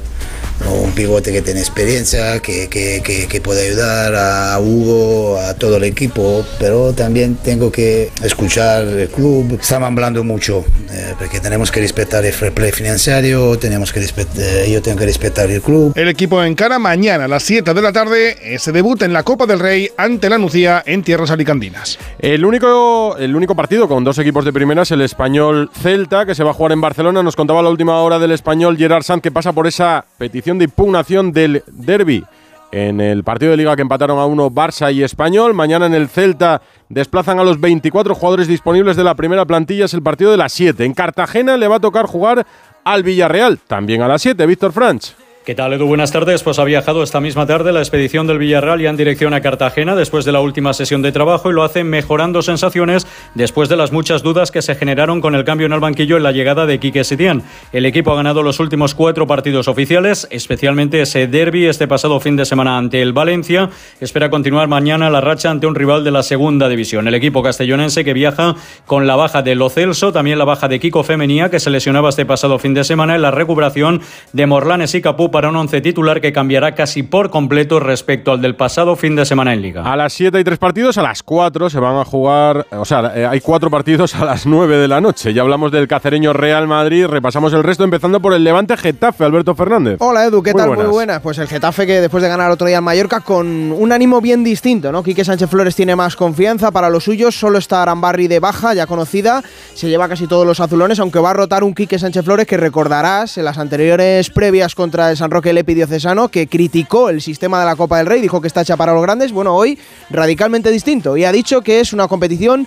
un 0.70 0.92
pivote 0.92 1.32
que 1.32 1.42
tiene 1.42 1.60
experiencia, 1.60 2.40
que, 2.40 2.68
que, 2.70 3.02
que, 3.04 3.28
que 3.28 3.42
puede 3.42 3.68
ayudar 3.68 4.16
a 4.16 4.60
Hugo, 4.60 5.40
a 5.40 5.54
todo 5.56 5.78
el 5.78 5.84
equipo, 5.84 6.46
pero 6.60 6.94
también 6.94 7.36
tengo 7.36 7.72
que 7.72 8.12
escuchar 8.24 8.84
el 8.84 9.10
club. 9.10 9.58
Están 9.60 9.84
hablando 9.84 10.24
mucho, 10.24 10.66
eh, 10.92 11.14
porque 11.18 11.40
tenemos 11.40 11.72
que 11.72 11.80
respetar 11.80 12.26
el 12.26 12.34
fair 12.34 12.54
play 12.54 12.72
financiero, 12.72 13.58
tenemos 13.58 13.92
que 13.92 14.00
respetar, 14.00 14.38
eh, 14.40 14.72
yo 14.72 14.82
tengo 14.82 14.98
que 14.98 15.06
respetar 15.06 15.50
el 15.50 15.62
club. 15.62 15.94
El 15.96 16.08
equipo 16.08 16.44
encara 16.44 16.80
mañana 16.80 17.26
a 17.26 17.28
las 17.28 17.44
7 17.44 17.74
de 17.74 17.82
la 17.82 17.92
tarde 17.92 18.38
ese 18.54 18.72
debut 18.72 19.02
en 19.02 19.14
la 19.14 19.24
Copa 19.24 19.46
del 19.46 19.60
Rey 19.60 19.90
ante 19.98 20.30
la 20.30 20.38
Nucía 20.38 20.84
en 20.86 21.04
tierras 21.04 21.32
alicantinas. 21.32 21.98
El 22.20 22.46
único, 22.46 23.16
el 23.18 23.36
único 23.36 23.56
partido 23.56 23.88
con 23.88 24.04
dos 24.04 24.18
equipos 24.18 24.46
de 24.46 24.54
primera 24.54 24.84
es 24.84 24.92
el 24.92 25.02
español 25.02 25.70
Celta, 25.82 26.26
que 26.26 26.36
se 26.36 26.44
va 26.44 26.52
a 26.52 26.54
jugar 26.54 26.72
en 26.72 26.82
Barcelona. 26.82 27.24
Nos 27.24 27.36
contaba 27.36 27.62
la 27.62 27.70
última 27.70 28.00
hora 28.02 28.20
del 28.20 28.32
español 28.32 28.78
Gerard 28.78 29.04
Sanz, 29.04 29.22
que 29.22 29.32
pasa 29.32 29.54
por 29.54 29.68
esa 29.68 30.06
petición 30.18 30.51
de 30.58 30.66
impugnación 30.66 31.32
del 31.32 31.64
derby 31.68 32.24
en 32.72 33.02
el 33.02 33.24
partido 33.24 33.52
de 33.52 33.58
liga 33.58 33.76
que 33.76 33.82
empataron 33.82 34.18
a 34.18 34.26
uno 34.26 34.50
Barça 34.50 34.94
y 34.94 35.04
Español. 35.04 35.54
Mañana 35.54 35.86
en 35.86 35.94
el 35.94 36.08
Celta 36.08 36.62
desplazan 36.90 37.40
a 37.40 37.44
los 37.44 37.60
24 37.60 38.16
jugadores 38.16 38.48
disponibles 38.48 38.96
de 38.96 39.04
la 39.04 39.16
primera 39.16 39.46
plantilla. 39.46 39.86
Es 39.86 39.94
el 39.94 40.02
partido 40.02 40.32
de 40.32 40.38
las 40.38 40.54
7. 40.54 40.86
En 40.86 40.94
Cartagena 40.94 41.58
le 41.58 41.68
va 41.68 41.78
a 41.78 41.80
tocar 41.82 42.06
jugar 42.06 42.46
al 42.84 43.04
Villarreal, 43.04 43.60
también 43.60 44.02
a 44.02 44.08
las 44.08 44.22
7. 44.22 44.46
Víctor 44.46 44.72
Franch. 44.72 45.14
¿Qué 45.44 45.56
tal, 45.56 45.74
Edu? 45.74 45.88
Buenas 45.88 46.12
tardes. 46.12 46.44
Pues 46.44 46.60
ha 46.60 46.64
viajado 46.64 47.02
esta 47.02 47.20
misma 47.20 47.48
tarde 47.48 47.72
la 47.72 47.80
expedición 47.80 48.28
del 48.28 48.38
Villarreal 48.38 48.80
ya 48.80 48.92
en 48.92 48.96
dirección 48.96 49.34
a 49.34 49.42
Cartagena 49.42 49.96
después 49.96 50.24
de 50.24 50.32
la 50.32 50.40
última 50.40 50.72
sesión 50.72 51.02
de 51.02 51.12
trabajo 51.12 51.50
y 51.50 51.54
lo 51.54 51.64
hace 51.64 51.84
mejorando 51.84 52.44
sensaciones 52.44 53.08
después 53.34 53.68
de 53.68 53.76
las 53.76 53.92
muchas 53.92 54.22
dudas 54.22 54.52
que 54.52 54.62
se 54.62 54.76
generaron 54.76 55.20
con 55.20 55.34
el 55.34 55.44
cambio 55.44 55.66
en 55.66 55.74
el 55.74 55.80
banquillo 55.80 56.16
en 56.16 56.22
la 56.22 56.32
llegada 56.32 56.68
de 56.68 56.80
Quique 56.80 57.04
Setién. 57.04 57.42
El 57.74 57.88
equipo 57.88 58.12
ha 58.12 58.18
ganado 58.18 58.44
los 58.44 58.60
últimos 58.60 58.94
cuatro 58.94 59.26
partidos 59.26 59.68
oficiales, 59.68 60.28
especialmente 60.30 61.02
ese 61.02 61.26
derby 61.26 61.66
este 61.66 61.88
pasado 61.88 62.20
fin 62.20 62.36
de 62.36 62.46
semana 62.46 62.78
ante 62.78 63.02
el 63.02 63.12
Valencia. 63.12 63.72
Espera 64.00 64.30
continuar 64.30 64.68
mañana 64.68 65.10
la 65.10 65.22
racha 65.22 65.50
ante 65.50 65.66
un 65.66 65.74
rival 65.74 66.04
de 66.04 66.12
la 66.12 66.22
segunda 66.22 66.70
división. 66.70 67.08
El 67.08 67.16
equipo 67.16 67.42
castellonense 67.42 68.06
que 68.06 68.14
viaja 68.14 68.54
con 68.86 69.08
la 69.08 69.16
baja 69.16 69.42
de 69.42 69.56
Lo 69.56 69.72
Celso, 69.72 70.14
también 70.14 70.38
la 70.38 70.46
baja 70.46 70.68
de 70.68 70.80
Kiko 70.80 71.02
Femenía, 71.02 71.50
que 71.50 71.60
se 71.60 71.72
lesionaba 71.72 72.10
este 72.10 72.28
pasado 72.28 72.60
fin 72.60 72.76
de 72.76 72.84
semana, 72.84 73.16
en 73.16 73.24
la 73.24 73.32
recuperación 73.32 74.02
de 74.34 74.46
Morlanes 74.46 74.94
y 74.94 75.02
Capú 75.02 75.31
para 75.32 75.50
un 75.50 75.56
once 75.56 75.82
titular 75.82 76.22
que 76.22 76.32
cambiará 76.34 76.76
casi 76.76 77.04
por 77.04 77.30
completo 77.30 77.80
respecto 77.80 78.32
al 78.32 78.42
del 78.42 78.56
pasado 78.56 78.96
fin 78.96 79.16
de 79.16 79.26
semana 79.26 79.54
en 79.54 79.62
Liga. 79.62 79.84
A 79.84 79.96
las 79.96 80.14
7 80.14 80.38
hay 80.38 80.44
tres 80.44 80.60
partidos, 80.60 80.98
a 80.98 81.02
las 81.02 81.24
4 81.24 81.70
se 81.70 81.80
van 81.80 81.96
a 81.98 82.06
jugar, 82.06 82.68
o 82.72 82.86
sea, 82.86 83.12
eh, 83.16 83.26
hay 83.26 83.40
cuatro 83.42 83.70
partidos 83.70 84.16
a 84.16 84.26
las 84.26 84.46
9 84.46 84.78
de 84.78 84.88
la 84.88 85.02
noche. 85.02 85.34
Ya 85.34 85.42
hablamos 85.42 85.72
del 85.72 85.88
cacereño 85.88 86.34
Real 86.34 86.68
Madrid, 86.68 87.06
repasamos 87.08 87.54
el 87.54 87.64
resto, 87.64 87.84
empezando 87.84 88.20
por 88.22 88.34
el 88.34 88.44
Levante 88.44 88.76
Getafe, 88.78 89.24
Alberto 89.24 89.56
Fernández. 89.56 89.98
Hola 90.00 90.26
Edu, 90.26 90.44
¿qué 90.44 90.52
Muy 90.54 90.60
tal? 90.60 90.68
buenas. 90.70 90.86
Muy 90.86 90.94
buenas. 90.94 91.22
Pues 91.22 91.38
el 91.38 91.48
Getafe 91.48 91.88
que 91.88 92.02
después 92.02 92.22
de 92.22 92.30
ganar 92.30 92.52
otro 92.52 92.68
día 92.68 92.78
en 92.78 92.84
Mallorca 92.84 93.22
con 93.22 93.48
un 93.72 93.92
ánimo 93.92 94.22
bien 94.22 94.44
distinto, 94.44 94.92
¿no? 94.92 95.04
Quique 95.04 95.24
Sánchez 95.24 95.50
Flores 95.50 95.76
tiene 95.76 95.96
más 95.96 96.16
confianza 96.16 96.72
para 96.72 96.90
los 96.90 97.04
suyos, 97.06 97.34
solo 97.40 97.58
está 97.58 97.82
Arambarri 97.82 98.28
de 98.28 98.40
baja, 98.40 98.74
ya 98.74 98.86
conocida, 98.88 99.44
se 99.74 99.90
lleva 99.90 100.10
casi 100.10 100.28
todos 100.28 100.46
los 100.46 100.60
azulones, 100.60 101.00
aunque 101.00 101.20
va 101.20 101.32
a 101.32 101.34
rotar 101.34 101.64
un 101.64 101.74
Quique 101.74 101.98
Sánchez 101.98 102.26
Flores 102.26 102.48
que 102.48 102.58
recordarás 102.58 103.38
en 103.38 103.46
las 103.46 103.58
anteriores 103.58 104.30
previas 104.30 104.76
contra 104.76 105.10
el 105.10 105.18
San 105.22 105.30
Roque 105.30 105.54
Lepi 105.54 105.76
Diocesano, 105.76 106.30
que 106.30 106.48
criticó 106.48 107.10
el 107.10 107.22
sistema 107.22 107.60
de 107.60 107.68
la 107.68 107.76
Copa 107.76 108.00
del 108.00 108.08
Rey, 108.08 108.22
dijo 108.22 108.42
que 108.42 108.48
está 108.48 108.62
hecha 108.62 108.76
para 108.76 108.92
los 108.92 109.04
grandes, 109.04 109.32
bueno, 109.32 109.56
hoy 109.56 109.78
radicalmente 110.10 110.72
distinto 110.72 111.16
y 111.16 111.26
ha 111.26 111.32
dicho 111.32 111.62
que 111.62 111.80
es 111.80 111.94
una 111.94 112.08
competición 112.08 112.66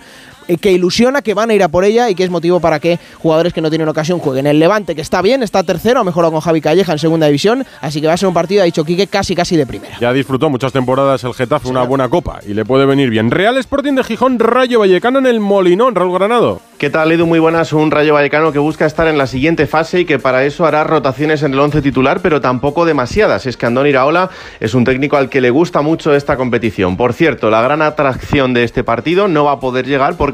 que 0.60 0.72
ilusiona, 0.72 1.22
que 1.22 1.34
van 1.34 1.50
a 1.50 1.54
ir 1.54 1.62
a 1.62 1.68
por 1.68 1.84
ella 1.84 2.10
y 2.10 2.14
que 2.14 2.24
es 2.24 2.30
motivo 2.30 2.60
para 2.60 2.80
que 2.80 2.98
jugadores 3.18 3.52
que 3.52 3.60
no 3.60 3.70
tienen 3.70 3.88
ocasión 3.88 4.18
jueguen. 4.18 4.46
El 4.46 4.58
Levante, 4.58 4.94
que 4.94 5.00
está 5.00 5.22
bien, 5.22 5.42
está 5.42 5.62
tercero, 5.62 6.00
ha 6.00 6.04
mejorado 6.04 6.32
con 6.32 6.40
Javi 6.40 6.60
Calleja 6.60 6.92
en 6.92 6.98
segunda 6.98 7.26
división, 7.26 7.64
así 7.80 8.00
que 8.00 8.06
va 8.06 8.14
a 8.14 8.16
ser 8.16 8.28
un 8.28 8.34
partido, 8.34 8.62
ha 8.62 8.64
dicho 8.64 8.84
Quique, 8.84 9.06
casi 9.06 9.34
casi 9.34 9.56
de 9.56 9.66
primera. 9.66 9.96
Ya 10.00 10.12
disfrutó 10.12 10.50
muchas 10.50 10.72
temporadas 10.72 11.24
el 11.24 11.34
Getafe, 11.34 11.68
una 11.68 11.82
buena 11.82 12.08
copa, 12.08 12.40
y 12.46 12.54
le 12.54 12.64
puede 12.64 12.86
venir 12.86 13.10
bien. 13.10 13.30
Real 13.30 13.56
Sporting 13.58 13.94
de 13.94 14.04
Gijón, 14.04 14.38
Rayo 14.38 14.80
Vallecano 14.80 15.18
en 15.18 15.26
el 15.26 15.40
Molinón, 15.40 15.94
Raúl 15.94 16.14
Granado. 16.14 16.60
¿Qué 16.78 16.90
tal, 16.90 17.12
Edu? 17.12 17.24
Muy 17.24 17.38
buenas. 17.38 17.72
Un 17.72 17.90
Rayo 17.90 18.14
Vallecano 18.14 18.52
que 18.52 18.58
busca 18.58 18.84
estar 18.84 19.06
en 19.06 19.16
la 19.16 19.26
siguiente 19.26 19.66
fase 19.66 20.00
y 20.00 20.04
que 20.04 20.18
para 20.18 20.44
eso 20.44 20.66
hará 20.66 20.84
rotaciones 20.84 21.42
en 21.42 21.54
el 21.54 21.60
once 21.60 21.80
titular, 21.80 22.20
pero 22.20 22.40
tampoco 22.40 22.84
demasiadas. 22.84 23.46
Es 23.46 23.56
que 23.56 23.66
Andón 23.66 23.86
Iraola 23.86 24.28
es 24.60 24.74
un 24.74 24.84
técnico 24.84 25.16
al 25.16 25.30
que 25.30 25.40
le 25.40 25.50
gusta 25.50 25.82
mucho 25.82 26.14
esta 26.14 26.36
competición. 26.36 26.96
Por 26.96 27.12
cierto, 27.12 27.48
la 27.48 27.62
gran 27.62 27.80
atracción 27.80 28.54
de 28.54 28.64
este 28.64 28.84
partido 28.84 29.28
no 29.28 29.44
va 29.44 29.52
a 29.52 29.60
poder 29.60 29.86
llegar 29.86 30.16
porque 30.16 30.33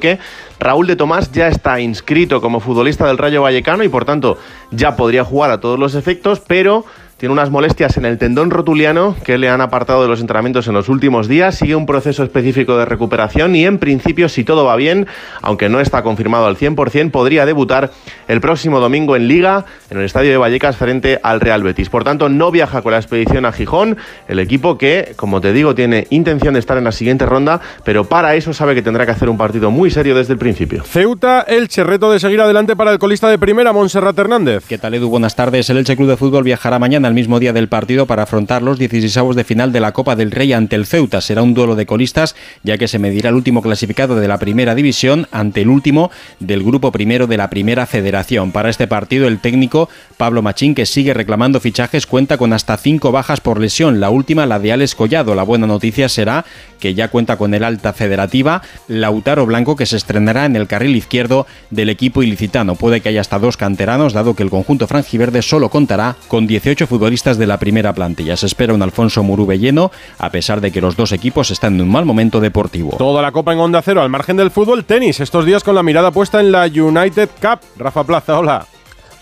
Raúl 0.59 0.87
de 0.87 0.97
Tomás 0.97 1.33
ya 1.33 1.49
está 1.49 1.81
inscrito 1.81 2.41
como 2.41 2.61
futbolista 2.61 3.07
del 3.07 3.19
Rayo 3.19 3.43
Vallecano 3.43 3.85
y 3.85 3.89
por 3.89 4.05
tanto 4.05 4.39
ya 4.71 4.97
podría 4.97 5.25
jugar 5.25 5.51
a 5.51 5.61
todos 5.61 5.79
los 5.79 5.95
efectos, 5.95 6.41
pero 6.47 6.85
tiene 7.21 7.35
unas 7.35 7.51
molestias 7.51 7.99
en 7.99 8.07
el 8.07 8.17
tendón 8.17 8.49
rotuliano 8.49 9.15
que 9.23 9.37
le 9.37 9.51
han 9.51 9.61
apartado 9.61 10.01
de 10.01 10.09
los 10.09 10.23
entrenamientos 10.23 10.67
en 10.69 10.73
los 10.73 10.89
últimos 10.89 11.29
días. 11.29 11.55
Sigue 11.55 11.75
un 11.77 11.85
proceso 11.85 12.25
específico 12.25 12.79
de 12.79 12.87
recuperación 12.87 13.55
y 13.55 13.67
en 13.67 13.77
principio, 13.77 14.31
si 14.31 14.43
todo 14.43 14.65
va 14.65 14.75
bien, 14.77 15.07
aunque 15.43 15.69
no 15.69 15.81
está 15.81 16.03
confirmado 16.03 16.47
al 16.47 16.57
100%, 16.57 17.11
podría 17.11 17.45
debutar 17.45 17.91
el 18.27 18.41
próximo 18.41 18.81
domingo 18.81 19.17
en 19.17 19.29
Liga 19.29 19.67
en 19.91 19.99
el 19.99 20.07
estadio 20.07 20.31
de 20.31 20.39
Vallecas 20.39 20.79
frente 20.79 21.21
al 21.23 21.41
Real 21.41 21.63
Betis. 21.63 21.91
Por 21.91 22.05
tanto, 22.05 22.31
no 22.31 22.51
viaja 22.51 22.81
con 22.81 22.93
la 22.93 22.99
expedición 22.99 23.45
a 23.45 23.53
Gijón, 23.53 23.99
el 24.27 24.39
equipo 24.39 24.79
que, 24.79 25.13
como 25.17 25.43
te 25.43 25.53
digo, 25.53 25.75
tiene 25.75 26.07
intención 26.09 26.55
de 26.55 26.61
estar 26.61 26.79
en 26.79 26.85
la 26.85 26.93
siguiente 26.93 27.27
ronda, 27.27 27.61
pero 27.85 28.05
para 28.05 28.35
eso 28.35 28.55
sabe 28.55 28.75
que 28.75 28.81
tendrá 28.81 29.05
que 29.05 29.13
hacer 29.13 29.29
un 29.29 29.37
partido 29.37 29.71
muy 29.71 29.91
serio 29.91 30.15
desde 30.15 30.33
el 30.33 30.39
principio. 30.39 30.85
Ceuta, 30.85 31.43
Elche, 31.43 31.85
reto 31.85 32.11
de 32.11 32.19
seguir 32.19 32.41
adelante 32.41 32.77
para 32.77 32.93
el 32.93 32.99
colista 32.99 33.29
de 33.29 33.37
primera, 33.37 33.75
Montserrat 33.75 34.19
Hernández. 34.19 34.65
¿Qué 34.67 34.79
tal, 34.79 34.95
Edu? 34.95 35.11
Buenas 35.11 35.37
tardes. 35.37 35.69
El 35.69 35.77
Elche 35.77 35.97
Club 35.97 36.09
de 36.09 36.17
Fútbol 36.17 36.45
viajará 36.45 36.79
mañana 36.79 37.10
al 37.11 37.15
mismo 37.15 37.41
día 37.41 37.53
del 37.53 37.69
partido 37.69 38.07
para 38.07 38.23
afrontar 38.23 38.63
los 38.63 38.79
16avos 38.79 39.35
de 39.35 39.43
final 39.43 39.73
de 39.73 39.81
la 39.81 39.91
Copa 39.91 40.15
del 40.15 40.31
Rey 40.31 40.53
ante 40.53 40.77
el 40.77 40.87
Ceuta. 40.87 41.21
Será 41.21 41.43
un 41.43 41.55
duelo 41.55 41.75
de 41.75 41.85
colistas, 41.85 42.37
ya 42.63 42.79
que 42.79 42.87
se 42.87 43.01
medirá 43.01 43.31
el 43.31 43.35
último 43.35 43.63
clasificado 43.63 44.15
de 44.15 44.29
la 44.29 44.39
primera 44.39 44.77
división 44.77 45.27
ante 45.33 45.63
el 45.63 45.69
último 45.71 46.13
del 46.39 46.63
grupo 46.63 46.93
primero 46.93 47.27
de 47.27 47.37
la 47.37 47.51
primera 47.51 47.85
federación. 47.87 48.53
Para 48.53 48.71
este 48.71 48.87
partido, 48.87 49.27
el 49.27 49.41
técnico 49.41 49.89
Pablo 50.17 50.41
Machín, 50.41 50.77
que 50.77 50.87
sigue 50.87 51.13
reclamando 51.13 51.59
fichajes, 51.59 52.07
cuenta 52.07 52.39
con 52.39 52.53
hasta 52.53 52.77
cinco 52.77 53.11
bajas 53.11 53.41
por 53.41 53.59
lesión. 53.59 53.99
La 53.99 54.11
última, 54.11 54.47
la 54.47 54.61
de 54.61 54.71
Alex 54.71 54.95
Collado. 54.95 55.35
La 55.35 55.43
buena 55.43 55.67
noticia 55.67 56.09
será 56.09 56.45
que 56.79 56.95
ya 56.95 57.09
cuenta 57.09 57.37
con 57.37 57.53
el 57.55 57.65
alta 57.65 57.93
federativa 57.93 58.63
Lautaro 58.87 59.47
Blanco, 59.47 59.75
que 59.75 59.87
se 59.87 59.97
estrenará 59.97 60.45
en 60.45 60.55
el 60.55 60.69
carril 60.69 60.95
izquierdo 60.95 61.49
del 61.71 61.89
equipo 61.89 62.23
ilicitano. 62.23 62.77
Puede 62.77 63.01
que 63.01 63.09
haya 63.09 63.21
hasta 63.21 63.41
dos 63.41 63.57
canteranos, 63.57 64.13
dado 64.13 64.37
que 64.37 64.45
el 64.45 64.51
conjunto 64.51 64.87
franjiverde 64.87 65.43
solo 65.43 65.71
contará 65.71 66.15
con 66.29 66.47
18 66.47 66.87
futbolistas 66.87 67.00
de 67.01 67.47
la 67.47 67.59
primera 67.59 67.93
plantilla. 67.93 68.37
Se 68.37 68.47
espera 68.47 68.75
un 68.75 68.83
Alfonso 68.83 69.23
Murube 69.23 69.59
lleno, 69.59 69.91
a 70.19 70.31
pesar 70.31 70.61
de 70.61 70.71
que 70.71 70.81
los 70.81 70.97
dos 70.97 71.13
equipos 71.13 71.51
están 71.51 71.75
en 71.75 71.83
un 71.83 71.91
mal 71.91 72.05
momento 72.05 72.41
deportivo. 72.41 72.97
Toda 72.99 73.23
la 73.23 73.33
copa 73.33 73.53
en 73.53 73.59
Onda 73.59 73.83
Cero, 73.83 74.03
al 74.03 74.11
margen 74.11 74.37
del 74.37 74.51
fútbol, 74.51 74.85
tenis. 74.85 75.21
Estos 75.21 75.45
días 75.45 75.65
con 75.65 75.75
la 75.75 75.83
mirada 75.83 76.11
puesta 76.11 76.41
en 76.41 76.53
la 76.53 76.67
United 76.67 77.31
Cup. 77.41 77.61
Rafa 77.79 78.05
Plaza, 78.05 78.39
hola. 78.39 78.67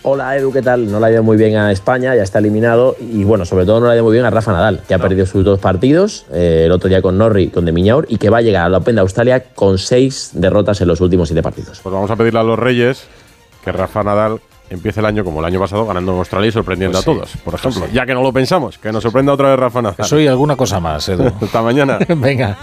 Hola 0.03 0.37
Edu, 0.37 0.53
¿qué 0.53 0.63
tal? 0.63 0.91
No 0.91 1.01
le 1.01 1.07
ha 1.07 1.11
ido 1.11 1.23
muy 1.23 1.37
bien 1.37 1.57
a 1.57 1.73
España, 1.73 2.15
ya 2.15 2.23
está 2.23 2.39
eliminado. 2.39 2.97
Y 3.01 3.25
bueno, 3.25 3.45
sobre 3.45 3.65
todo 3.65 3.81
no 3.81 3.87
le 3.87 3.93
ha 3.93 3.95
ido 3.97 4.05
muy 4.05 4.13
bien 4.13 4.25
a 4.25 4.31
Rafa 4.31 4.53
Nadal, 4.53 4.81
que 4.87 4.95
ha 4.95 4.99
perdido 4.99 5.27
sus 5.27 5.45
dos 5.45 5.59
partidos, 5.59 6.27
eh, 6.33 6.65
el 6.67 6.73
otro 6.73 6.89
día 6.89 7.03
con 7.03 7.19
Norri, 7.19 7.49
con 7.49 7.65
De 7.65 7.73
Miñaur, 7.73 8.07
y 8.09 8.19
que 8.19 8.31
va 8.31 8.39
a 8.39 8.43
llegar 8.43 8.67
a 8.67 8.69
la 8.69 8.79
Open 8.79 8.95
de 8.95 9.01
Australia 9.01 9.45
con 9.55 9.79
seis 9.79 10.31
derrotas 10.35 10.81
en 10.81 10.89
los 10.89 11.01
últimos 11.01 11.29
siete 11.29 11.43
partidos. 11.43 11.81
Pues 11.83 11.93
vamos 11.93 12.11
a 12.11 12.17
pedirle 12.17 12.41
a 12.41 12.43
los 12.45 12.59
Reyes 12.59 13.07
que 13.65 13.73
Rafa 13.73 14.03
Nadal 14.03 14.41
empiece 14.71 15.01
el 15.01 15.07
año 15.07 15.25
como 15.25 15.41
el 15.41 15.47
año 15.47 15.61
pasado, 15.61 15.87
ganando 15.87 16.13
en 16.13 16.19
Australia 16.19 16.49
y 16.49 16.53
sorprendiendo 16.53 16.99
Pues 17.03 17.05
sí, 17.05 17.11
a 17.11 17.15
todos. 17.15 17.37
Por 17.45 17.55
ejemplo, 17.55 17.81
pues 17.81 17.91
sí. 17.91 17.97
ya 17.97 18.07
que 18.07 18.15
no 18.15 18.23
lo 18.23 18.33
pensamos, 18.33 18.79
que 18.79 18.93
nos 18.93 19.03
sorprenda 19.03 19.33
otra 19.33 19.51
vez 19.51 19.59
Rafa 19.59 19.83
Nadal. 19.83 20.07
Soy 20.07 20.27
alguna 20.27 20.57
cosa 20.57 20.81
más, 20.81 21.09
Edu. 21.09 21.27
Hasta 21.43 21.63
mañana. 21.63 21.99
Venga. 22.09 22.57